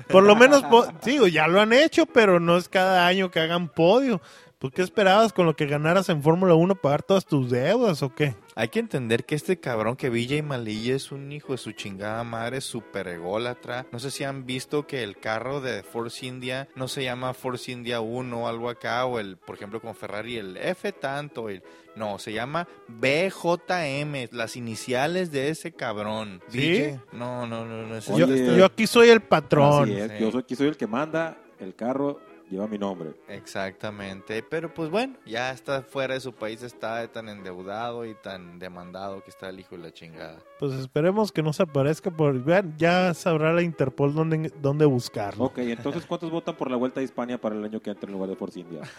por 0.08 0.22
lo 0.22 0.34
menos, 0.36 0.64
digo, 1.04 1.26
ya 1.28 1.46
lo 1.48 1.60
han 1.60 1.72
hecho, 1.72 2.06
pero 2.06 2.40
no 2.40 2.56
es 2.56 2.68
cada 2.68 3.06
año 3.06 3.30
que 3.30 3.40
hagan 3.40 3.68
podio. 3.68 4.20
Pues 4.62 4.72
¿qué 4.74 4.82
esperabas 4.82 5.32
con 5.32 5.44
lo 5.44 5.56
que 5.56 5.66
ganaras 5.66 6.08
en 6.08 6.22
Fórmula 6.22 6.54
1 6.54 6.76
pagar 6.76 7.02
todas 7.02 7.26
tus 7.26 7.50
deudas 7.50 8.00
o 8.04 8.14
qué? 8.14 8.36
Hay 8.54 8.68
que 8.68 8.78
entender 8.78 9.24
que 9.24 9.34
este 9.34 9.58
cabrón 9.58 9.96
que 9.96 10.08
BJ 10.08 10.44
Malilla 10.44 10.94
es 10.94 11.10
un 11.10 11.32
hijo 11.32 11.50
de 11.50 11.58
su 11.58 11.72
chingada 11.72 12.22
madre, 12.22 12.60
súper 12.60 13.08
ególatra. 13.08 13.86
No 13.90 13.98
sé 13.98 14.12
si 14.12 14.22
han 14.22 14.46
visto 14.46 14.86
que 14.86 15.02
el 15.02 15.18
carro 15.18 15.60
de 15.60 15.82
Force 15.82 16.24
India 16.24 16.68
no 16.76 16.86
se 16.86 17.02
llama 17.02 17.34
Force 17.34 17.72
India 17.72 18.00
1 18.00 18.40
o 18.40 18.46
algo 18.46 18.70
acá, 18.70 19.04
o 19.04 19.18
el, 19.18 19.36
por 19.36 19.56
ejemplo, 19.56 19.80
con 19.80 19.96
Ferrari, 19.96 20.36
el 20.36 20.56
F 20.56 20.92
tanto. 20.92 21.48
el- 21.48 21.64
no, 21.96 22.20
se 22.20 22.32
llama 22.32 22.68
BJM, 22.86 24.28
las 24.30 24.56
iniciales 24.56 25.32
de 25.32 25.48
ese 25.48 25.72
cabrón. 25.72 26.40
¿Sí? 26.48 26.84
No, 27.10 27.48
no, 27.48 27.64
no, 27.64 27.82
no. 27.86 27.98
Yo, 28.16 28.26
yo 28.28 28.64
aquí 28.64 28.86
soy 28.86 29.08
el 29.08 29.22
patrón. 29.22 29.82
Así 29.90 29.96
es, 29.98 30.12
Sí. 30.12 30.16
yo 30.20 30.30
soy, 30.30 30.40
aquí 30.42 30.54
soy 30.54 30.68
el 30.68 30.76
que 30.76 30.86
manda, 30.86 31.36
el 31.58 31.74
carro 31.74 32.20
lleva 32.52 32.68
mi 32.68 32.78
nombre. 32.78 33.14
Exactamente, 33.28 34.42
pero 34.42 34.72
pues 34.72 34.90
bueno, 34.90 35.14
ya 35.26 35.50
está 35.50 35.82
fuera 35.82 36.14
de 36.14 36.20
su 36.20 36.32
país, 36.32 36.62
está 36.62 37.06
tan 37.08 37.28
endeudado 37.28 38.04
y 38.06 38.14
tan 38.14 38.58
demandado 38.58 39.22
que 39.24 39.30
está 39.30 39.48
el 39.48 39.58
hijo 39.60 39.76
de 39.76 39.82
la 39.82 39.92
chingada. 39.92 40.38
Pues 40.58 40.72
esperemos 40.74 41.32
que 41.32 41.42
no 41.42 41.52
se 41.52 41.64
aparezca. 41.64 42.10
Por, 42.10 42.42
vean, 42.44 42.74
ya 42.78 43.14
sabrá 43.14 43.52
la 43.52 43.62
Interpol 43.62 44.14
dónde, 44.14 44.52
dónde 44.60 44.84
buscarlo. 44.84 45.44
Ok, 45.44 45.58
entonces, 45.58 46.06
¿cuántos 46.06 46.30
votan 46.30 46.54
por 46.56 46.70
la 46.70 46.76
Vuelta 46.76 47.00
a 47.00 47.02
Hispania 47.02 47.40
para 47.40 47.56
el 47.56 47.64
año 47.64 47.80
que 47.80 47.90
entra 47.90 48.06
en 48.06 48.12
lugar 48.12 48.28
de 48.30 48.36
Force 48.36 48.60
India? 48.60 48.82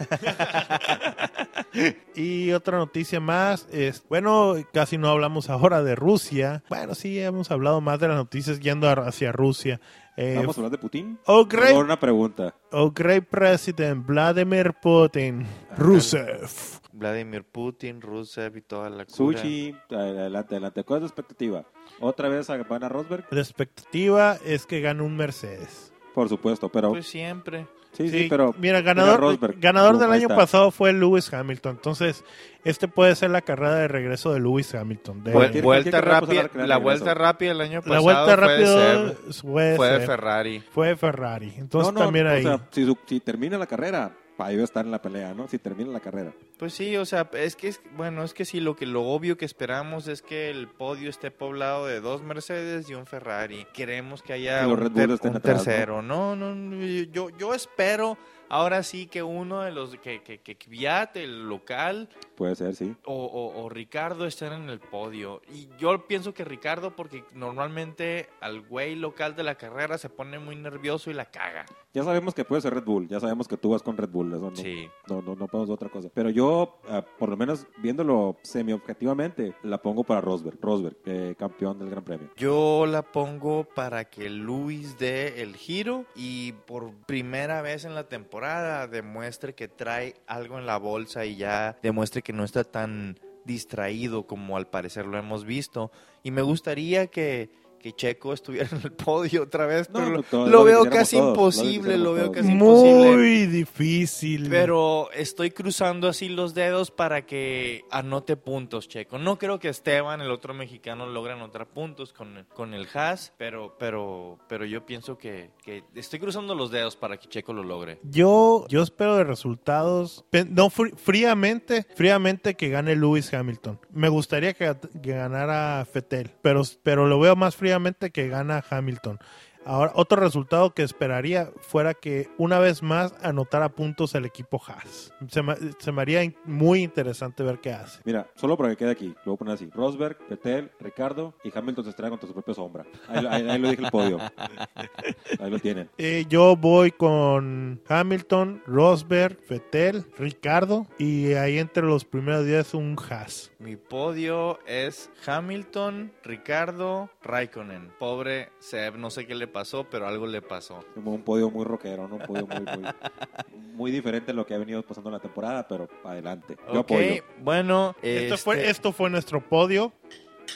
Y 2.14 2.52
otra 2.52 2.78
noticia 2.78 3.18
más, 3.18 3.66
es, 3.72 4.04
bueno, 4.08 4.54
casi 4.72 4.96
no 4.96 5.08
hablamos 5.08 5.50
ahora 5.50 5.82
de 5.82 5.96
Rusia. 5.96 6.62
Bueno, 6.68 6.94
sí, 6.94 7.18
hemos 7.18 7.50
hablado 7.50 7.80
más 7.80 7.98
de 7.98 8.06
las 8.08 8.16
noticias 8.16 8.60
yendo 8.60 8.88
a- 8.88 8.92
hacia 8.92 9.32
Rusia. 9.32 9.80
Eh, 10.16 10.34
¿Vamos 10.36 10.56
a 10.56 10.60
hablar 10.60 10.70
de 10.70 10.78
Putin? 10.78 11.18
oh, 11.26 11.44
great, 11.44 11.74
una 11.74 11.98
pregunta. 11.98 12.54
oh, 12.70 12.90
great 12.92 13.24
president 13.24 14.06
Vladimir 14.06 14.72
Putin, 14.80 15.44
Rusev. 15.76 16.48
Vladimir 16.92 17.42
Putin, 17.42 18.00
Rusev 18.00 18.56
y 18.56 18.60
toda 18.60 18.88
la 18.88 19.04
cura. 19.04 19.38
Sushi, 19.38 19.74
adelante, 19.90 20.54
adelante. 20.54 20.84
¿Cuál 20.84 20.98
es 20.98 21.02
la 21.02 21.06
expectativa? 21.08 21.64
¿Otra 21.98 22.28
vez 22.28 22.48
a 22.48 22.56
van 22.62 22.84
a 22.84 22.88
Rosberg? 22.88 23.26
La 23.30 23.40
expectativa 23.40 24.38
es 24.44 24.66
que 24.66 24.80
gane 24.80 25.02
un 25.02 25.16
Mercedes. 25.16 25.92
Por 26.14 26.28
supuesto, 26.28 26.68
pero... 26.68 26.90
Pues 26.90 27.06
siempre. 27.06 27.66
Sí, 27.94 28.08
sí, 28.08 28.22
Sí, 28.24 28.26
pero... 28.28 28.54
mira, 28.58 28.80
ganador, 28.82 29.18
Rosberg. 29.20 29.58
ganador 29.58 29.98
del 29.98 30.10
año 30.12 30.22
está. 30.22 30.36
pasado 30.36 30.70
fue 30.70 30.92
Lewis 30.92 31.32
Hamilton. 31.32 31.76
Entonces, 31.76 32.24
este 32.64 32.88
puede 32.88 33.14
ser 33.16 33.30
la 33.30 33.40
carrera 33.42 33.74
de 33.76 33.88
regreso 33.88 34.32
de 34.32 34.40
Lewis 34.40 34.74
Hamilton. 34.74 35.24
De- 35.24 35.32
Vuel- 35.32 35.62
vuelta 35.62 36.00
rápida, 36.00 36.50
la 36.54 36.76
vuelta 36.76 37.14
rápida 37.14 37.52
el 37.52 37.60
año 37.60 37.80
pasado 37.80 37.94
la 37.94 38.00
vuelta 38.00 38.24
fue 38.24 38.36
rápido 38.36 38.78
de 38.78 39.08
Seb, 39.08 39.16
fue, 39.42 39.76
fue 39.76 39.88
de 39.88 39.98
Seb, 39.98 40.06
Ferrari. 40.06 40.62
fue 40.70 40.96
Ferrari. 40.96 41.52
Entonces 41.56 41.92
no, 41.92 41.98
no, 42.00 42.04
también 42.06 42.26
o 42.26 42.30
ahí. 42.30 42.42
sea, 42.42 42.60
si, 42.70 42.86
si 43.06 43.20
termina 43.20 43.56
la 43.58 43.66
carrera, 43.66 44.12
ahí 44.38 44.56
va 44.56 44.62
a 44.62 44.64
estar 44.64 44.84
en 44.84 44.90
la 44.90 45.00
pelea, 45.00 45.32
¿no? 45.34 45.46
Si 45.48 45.58
termina 45.58 45.90
la 45.92 46.00
carrera. 46.00 46.32
Pues 46.64 46.72
sí, 46.72 46.96
o 46.96 47.04
sea, 47.04 47.28
es 47.34 47.56
que 47.56 47.68
es, 47.68 47.82
bueno, 47.94 48.24
es 48.24 48.32
que 48.32 48.46
sí, 48.46 48.58
lo 48.58 48.74
que 48.74 48.86
lo 48.86 49.02
obvio 49.02 49.36
que 49.36 49.44
esperamos 49.44 50.08
es 50.08 50.22
que 50.22 50.48
el 50.48 50.66
podio 50.66 51.10
esté 51.10 51.30
poblado 51.30 51.84
de 51.84 52.00
dos 52.00 52.22
Mercedes 52.22 52.88
y 52.88 52.94
un 52.94 53.04
Ferrari. 53.04 53.66
Queremos 53.74 54.22
que 54.22 54.32
haya 54.32 54.60
Que 54.60 54.66
un, 54.68 54.94
ter- 54.94 55.10
un 55.10 55.36
atrás, 55.36 55.42
tercero. 55.42 56.00
¿no? 56.00 56.34
No, 56.34 56.54
no, 56.54 56.82
yo, 57.12 57.28
yo 57.36 57.52
espero 57.52 58.16
ahora 58.48 58.82
sí 58.82 59.06
que 59.08 59.22
uno 59.22 59.60
de 59.62 59.72
los 59.72 59.96
que 59.96 60.22
que, 60.22 60.38
que 60.38 60.56
Kvyat, 60.56 61.16
el 61.18 61.48
local, 61.48 62.08
Puede 62.34 62.54
ser, 62.56 62.74
sí. 62.74 62.94
o, 63.04 63.12
o- 63.14 63.62
o 63.62 63.68
Ricardo 63.68 64.26
estén 64.26 64.52
en 64.54 64.70
el 64.70 64.80
podio. 64.80 65.42
Y 65.52 65.68
yo 65.78 66.06
pienso 66.06 66.32
que 66.32 66.44
Ricardo, 66.44 66.96
porque 66.96 67.24
normalmente 67.34 68.28
al 68.40 68.62
güey 68.62 68.94
local 68.96 69.34
de 69.36 69.42
la 69.42 69.56
carrera 69.56 69.98
se 69.98 70.08
pone 70.08 70.38
muy 70.38 70.56
nervioso 70.56 71.10
y 71.10 71.14
la 71.14 71.26
caga. 71.26 71.66
Ya 71.92 72.02
sabemos 72.04 72.34
que 72.34 72.44
puede 72.44 72.62
ser 72.62 72.74
Red 72.74 72.84
Bull, 72.84 73.06
ya 73.08 73.20
sabemos 73.20 73.46
que 73.48 73.56
tú 73.56 73.70
vas 73.70 73.82
con 73.82 73.96
Red 73.96 74.08
Bull, 74.08 74.32
eso 74.32 74.50
no, 74.50 74.56
Sí. 74.56 74.88
no, 75.08 75.22
no, 75.22 75.34
no 75.36 75.46
podemos 75.46 75.70
otra 75.70 75.88
cosa. 75.88 76.08
Pero 76.12 76.28
yo, 76.30 76.44
ah, 76.88 77.04
por 77.18 77.28
lo 77.28 77.36
menos 77.36 77.66
viéndolo 77.78 78.36
semi-objetivamente, 78.42 79.54
la 79.62 79.78
pongo 79.78 80.04
para 80.04 80.20
Rosberg, 80.20 80.58
Rosberg, 80.60 80.96
eh, 81.06 81.34
campeón 81.38 81.78
del 81.78 81.90
Gran 81.90 82.04
Premio. 82.04 82.30
Yo 82.36 82.86
la 82.86 83.02
pongo 83.02 83.64
para 83.64 84.04
que 84.04 84.30
Luis 84.30 84.98
dé 84.98 85.42
el 85.42 85.56
giro 85.56 86.04
y 86.14 86.52
por 86.66 86.92
primera 87.06 87.62
vez 87.62 87.84
en 87.84 87.94
la 87.94 88.08
temporada 88.08 88.86
demuestre 88.86 89.54
que 89.54 89.68
trae 89.68 90.14
algo 90.26 90.58
en 90.58 90.66
la 90.66 90.78
bolsa 90.78 91.24
y 91.24 91.36
ya 91.36 91.76
demuestre 91.82 92.22
que 92.22 92.32
no 92.32 92.44
está 92.44 92.64
tan 92.64 93.18
distraído 93.44 94.26
como 94.26 94.56
al 94.56 94.68
parecer 94.68 95.06
lo 95.06 95.18
hemos 95.18 95.44
visto. 95.44 95.90
Y 96.22 96.30
me 96.30 96.42
gustaría 96.42 97.06
que, 97.08 97.50
que 97.84 97.92
Checo 97.92 98.32
estuviera 98.32 98.66
en 98.72 98.80
el 98.82 98.92
podio 98.92 99.42
otra 99.42 99.66
vez, 99.66 99.90
No, 99.90 99.98
pero 99.98 100.06
no, 100.08 100.16
lo, 100.16 100.22
todo- 100.22 100.46
lo 100.46 100.50
lo 100.52 100.64
veo 100.64 100.84
casi 100.88 101.16
todos, 101.18 101.28
imposible, 101.28 101.98
lo 101.98 102.14
veo 102.14 102.24
todos. 102.30 102.36
casi 102.38 102.50
imposible. 102.50 103.12
Muy 103.12 103.46
difícil. 103.46 104.46
Pero 104.48 105.10
estoy 105.12 105.50
cruzando 105.50 106.08
así 106.08 106.30
los 106.30 106.54
dedos 106.54 106.90
para 106.90 107.26
que 107.26 107.82
anote 107.90 108.38
puntos, 108.38 108.88
Checo. 108.88 109.18
No 109.18 109.36
creo 109.38 109.58
que 109.58 109.68
Esteban, 109.68 110.22
el 110.22 110.30
otro 110.30 110.54
mexicano, 110.54 111.04
logre 111.06 111.34
anotar 111.34 111.66
puntos 111.66 112.14
con, 112.14 112.46
con 112.54 112.72
el 112.72 112.88
Haas, 112.94 113.34
pero, 113.36 113.76
pero, 113.78 114.38
pero 114.48 114.64
yo 114.64 114.86
pienso 114.86 115.18
que, 115.18 115.50
que 115.62 115.84
estoy 115.94 116.20
cruzando 116.20 116.54
los 116.54 116.70
dedos 116.70 116.96
para 116.96 117.18
que 117.18 117.28
Checo 117.28 117.52
lo 117.52 117.64
logre. 117.64 117.98
Yo, 118.04 118.64
yo 118.70 118.82
espero 118.82 119.16
de 119.16 119.24
resultados. 119.24 120.24
No, 120.48 120.70
frí- 120.70 120.96
fríamente, 120.96 121.86
fríamente 121.94 122.54
que 122.54 122.70
gane 122.70 122.96
Lewis 122.96 123.34
Hamilton. 123.34 123.78
Me 123.92 124.08
gustaría 124.08 124.54
que, 124.54 124.74
que 125.02 125.12
ganara 125.12 125.84
Fettel, 125.92 126.30
pero, 126.40 126.62
pero 126.82 127.06
lo 127.06 127.20
veo 127.20 127.36
más 127.36 127.54
fríamente 127.54 127.73
que 128.10 128.28
gana 128.28 128.64
Hamilton. 128.68 129.18
Ahora, 129.66 129.92
otro 129.94 130.20
resultado 130.20 130.74
que 130.74 130.82
esperaría 130.82 131.50
fuera 131.60 131.94
que 131.94 132.28
una 132.38 132.58
vez 132.58 132.82
más 132.82 133.14
anotara 133.22 133.70
puntos 133.70 134.14
el 134.14 134.24
equipo 134.24 134.60
Haas. 134.66 135.12
Se 135.28 135.42
me, 135.42 135.54
se 135.78 135.92
me 135.92 136.02
haría 136.02 136.20
muy 136.44 136.82
interesante 136.82 137.42
ver 137.42 137.60
qué 137.60 137.72
hace. 137.72 138.00
Mira, 138.04 138.28
solo 138.34 138.56
para 138.56 138.70
que 138.70 138.76
quede 138.76 138.90
aquí, 138.90 139.08
lo 139.08 139.32
voy 139.32 139.34
a 139.34 139.38
poner 139.38 139.54
así. 139.54 139.70
Rosberg, 139.72 140.18
Vettel, 140.28 140.70
Ricardo 140.80 141.34
y 141.42 141.56
Hamilton 141.56 141.84
se 141.84 141.90
estrellan 141.90 142.10
contra 142.10 142.28
su 142.28 142.34
propia 142.34 142.54
sombra. 142.54 142.84
Ahí, 143.08 143.22
lo- 143.22 143.30
ahí- 143.30 143.48
ahí 143.48 143.58
lo 143.58 143.70
dije 143.70 143.82
el 143.84 143.90
podio. 143.90 144.18
Ahí 145.40 145.50
lo 145.50 145.58
tienen. 145.58 145.90
Eh, 145.98 146.24
yo 146.28 146.56
voy 146.56 146.90
con 146.90 147.80
Hamilton, 147.88 148.62
Rosberg, 148.66 149.38
Vettel, 149.48 150.04
Ricardo 150.18 150.86
y 150.98 151.32
ahí 151.34 151.58
entre 151.58 151.82
los 151.84 152.04
primeros 152.04 152.44
10 152.46 152.74
un 152.74 152.96
Haas. 153.10 153.50
Mi 153.58 153.76
podio 153.76 154.58
es 154.66 155.10
Hamilton, 155.26 156.12
Ricardo, 156.22 157.10
Raikkonen. 157.22 157.90
Pobre 157.98 158.50
Seb, 158.58 158.96
no 158.96 159.10
sé 159.10 159.26
qué 159.26 159.34
le 159.34 159.46
pasó, 159.54 159.84
pero 159.88 160.06
algo 160.06 160.26
le 160.26 160.42
pasó. 160.42 160.84
Un 160.96 161.22
podio 161.22 161.48
muy 161.48 161.64
rockero, 161.64 162.06
¿no? 162.08 162.16
Un 162.16 162.22
podio 162.26 162.46
muy, 162.46 162.60
muy, 162.60 162.90
muy 163.74 163.90
diferente 163.90 164.32
a 164.32 164.34
lo 164.34 164.44
que 164.44 164.52
ha 164.52 164.58
venido 164.58 164.82
pasando 164.82 165.08
en 165.08 165.14
la 165.14 165.20
temporada, 165.20 165.66
pero 165.66 165.88
adelante. 166.04 166.56
Yo 166.72 166.80
Ok, 166.80 166.90
apoyo. 166.90 167.24
bueno. 167.40 167.96
Esto, 168.02 168.36
fue, 168.36 168.56
este, 168.56 168.70
esto 168.70 168.92
fue 168.92 169.08
nuestro 169.08 169.40
podio. 169.40 169.92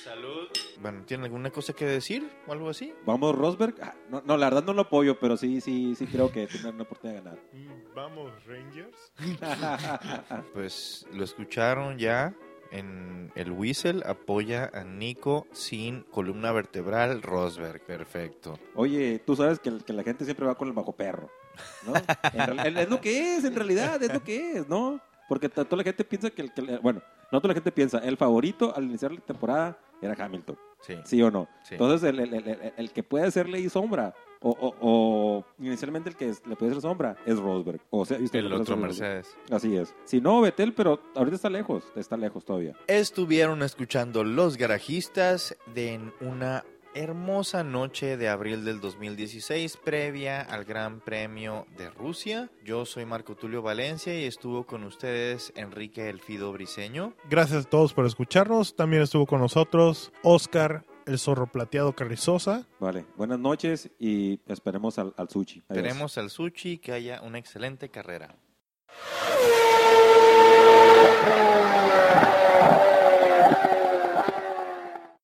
Salud. 0.05 0.49
Bueno, 0.81 1.03
¿tienen 1.07 1.25
alguna 1.25 1.51
cosa 1.51 1.73
que 1.73 1.85
decir 1.87 2.31
o 2.47 2.53
algo 2.53 2.69
así? 2.69 2.93
Vamos, 3.07 3.35
Rosberg. 3.35 3.75
Ah, 3.83 3.95
no, 4.11 4.23
no, 4.25 4.37
la 4.37 4.47
verdad 4.47 4.65
no 4.65 4.73
lo 4.75 4.83
apoyo, 4.83 5.19
pero 5.19 5.37
sí, 5.37 5.61
sí, 5.61 5.95
sí 5.97 6.07
creo 6.07 6.31
que 6.31 6.47
tiene 6.47 6.69
una 6.71 6.83
oportunidad 6.83 7.23
de 7.23 7.25
ganar. 7.25 7.43
Vamos, 7.95 8.33
Rangers. 8.47 9.13
Pues 10.55 11.07
lo 11.13 11.25
escucharon 11.25 11.99
ya 11.99 12.35
en 12.71 13.33
el 13.35 13.53
Whistle. 13.53 14.03
Apoya 14.07 14.71
a 14.73 14.85
Nico 14.85 15.47
sin 15.53 16.03
columna 16.05 16.53
vertebral 16.53 17.23
Rosberg. 17.23 17.81
Perfecto. 17.85 18.59
Toye, 18.75 19.19
tú 19.25 19.37
sabes 19.37 19.59
que, 19.59 19.79
que 19.79 19.93
la 19.93 20.03
gente 20.03 20.25
siempre 20.25 20.47
va 20.47 20.55
con 20.57 20.69
el 20.69 20.75
bajo 20.75 20.93
perro, 20.95 21.31
¿no? 21.87 21.95
Es 22.65 22.89
lo 22.89 23.01
que 23.01 23.37
es, 23.37 23.45
en 23.45 23.55
realidad, 23.55 24.03
es 24.03 24.13
lo 24.13 24.23
que 24.23 24.53
es, 24.59 24.69
¿no? 24.69 25.01
Porque 25.29 25.49
toda 25.49 25.77
la 25.77 25.83
gente 25.85 26.05
piensa 26.05 26.31
que, 26.31 26.43
el, 26.43 26.53
que 26.55 26.61
el- 26.63 26.79
bueno, 26.79 27.03
no 27.31 27.41
toda 27.41 27.49
la 27.49 27.55
gente 27.55 27.71
piensa, 27.73 27.99
el 27.99 28.17
favorito 28.17 28.75
al 28.75 28.85
iniciar 28.85 29.13
la 29.13 29.21
temporada 29.21 29.79
era 30.01 30.15
Hamilton, 30.25 30.57
Sí. 30.81 30.95
¿sí 31.05 31.23
o 31.23 31.31
no? 31.31 31.49
Sí. 31.65 31.75
Entonces, 31.75 32.09
el, 32.09 32.21
el- 32.21 32.33
el- 32.35 32.49
el- 32.49 32.73
el 32.77 32.91
que 32.93 33.03
puede 33.03 33.27
hacerle 33.27 33.59
ahí 33.59 33.69
sombra, 33.69 34.15
o, 34.41 34.51
o- 34.51 34.75
o 34.81 35.45
inicialmente 35.59 36.11
el 36.11 36.17
que 36.17 36.29
es- 36.29 36.43
le 36.47 36.57
puede 36.57 36.71
hacer 36.73 36.83
sombra, 36.83 37.17
es 37.27 37.39
Rosberg. 37.39 37.81
O 37.91 38.05
sea. 38.05 38.19
El 38.19 38.53
otro 38.53 38.75
es 38.75 38.81
Mercedes. 38.81 39.37
Así 39.51 39.77
es. 39.77 39.95
Si 40.05 40.21
no, 40.21 40.41
Betel, 40.41 40.73
pero 40.75 41.01
ahorita 41.15 41.37
está 41.37 41.51
lejos, 41.51 41.85
está 41.97 42.17
lejos 42.17 42.45
todavía. 42.45 42.75
Estuvieron 42.87 43.63
escuchando 43.63 44.25
Los 44.25 44.57
Garajistas 44.57 45.57
de 45.75 45.95
en 45.95 46.13
una 46.21 46.65
hermosa 46.95 47.63
noche 47.63 48.17
de 48.17 48.29
abril 48.29 48.65
del 48.65 48.81
2016 48.81 49.77
previa 49.77 50.41
al 50.41 50.65
Gran 50.65 51.01
Premio 51.01 51.67
de 51.77 51.91
Rusia. 51.91 52.51
Yo 52.65 52.85
soy 52.87 53.05
Marco 53.05 53.37
Tulio 53.37 53.63
Valencia 53.63 54.19
y 54.19 54.25
estuvo 54.25 54.65
con 54.65 54.83
ustedes 54.85 55.53
Enrique 55.55 56.09
Elfido 56.09 56.51
Briseño. 56.53 57.13
Gracias 57.31 57.67
a 57.67 57.69
todos 57.69 57.93
por 57.93 58.05
escucharnos. 58.07 58.75
También 58.75 59.03
estuvo 59.03 59.27
con 59.27 59.41
nosotros 59.41 60.11
Oscar, 60.23 60.85
el 61.09 61.19
zorro 61.19 61.47
plateado 61.47 61.95
Carrizosa. 61.95 62.67
Vale, 62.79 63.07
buenas 63.17 63.39
noches 63.39 63.91
y 63.99 64.41
esperemos 64.47 64.99
al, 64.99 65.15
al 65.17 65.29
sushi. 65.29 65.63
Adiós. 65.69 65.77
Esperemos 65.77 66.19
al 66.19 66.31
Sushi 66.31 66.79
que 66.79 66.93
haya 66.93 67.23
una 67.23 67.39
excelente 67.39 67.89
carrera. 67.89 68.37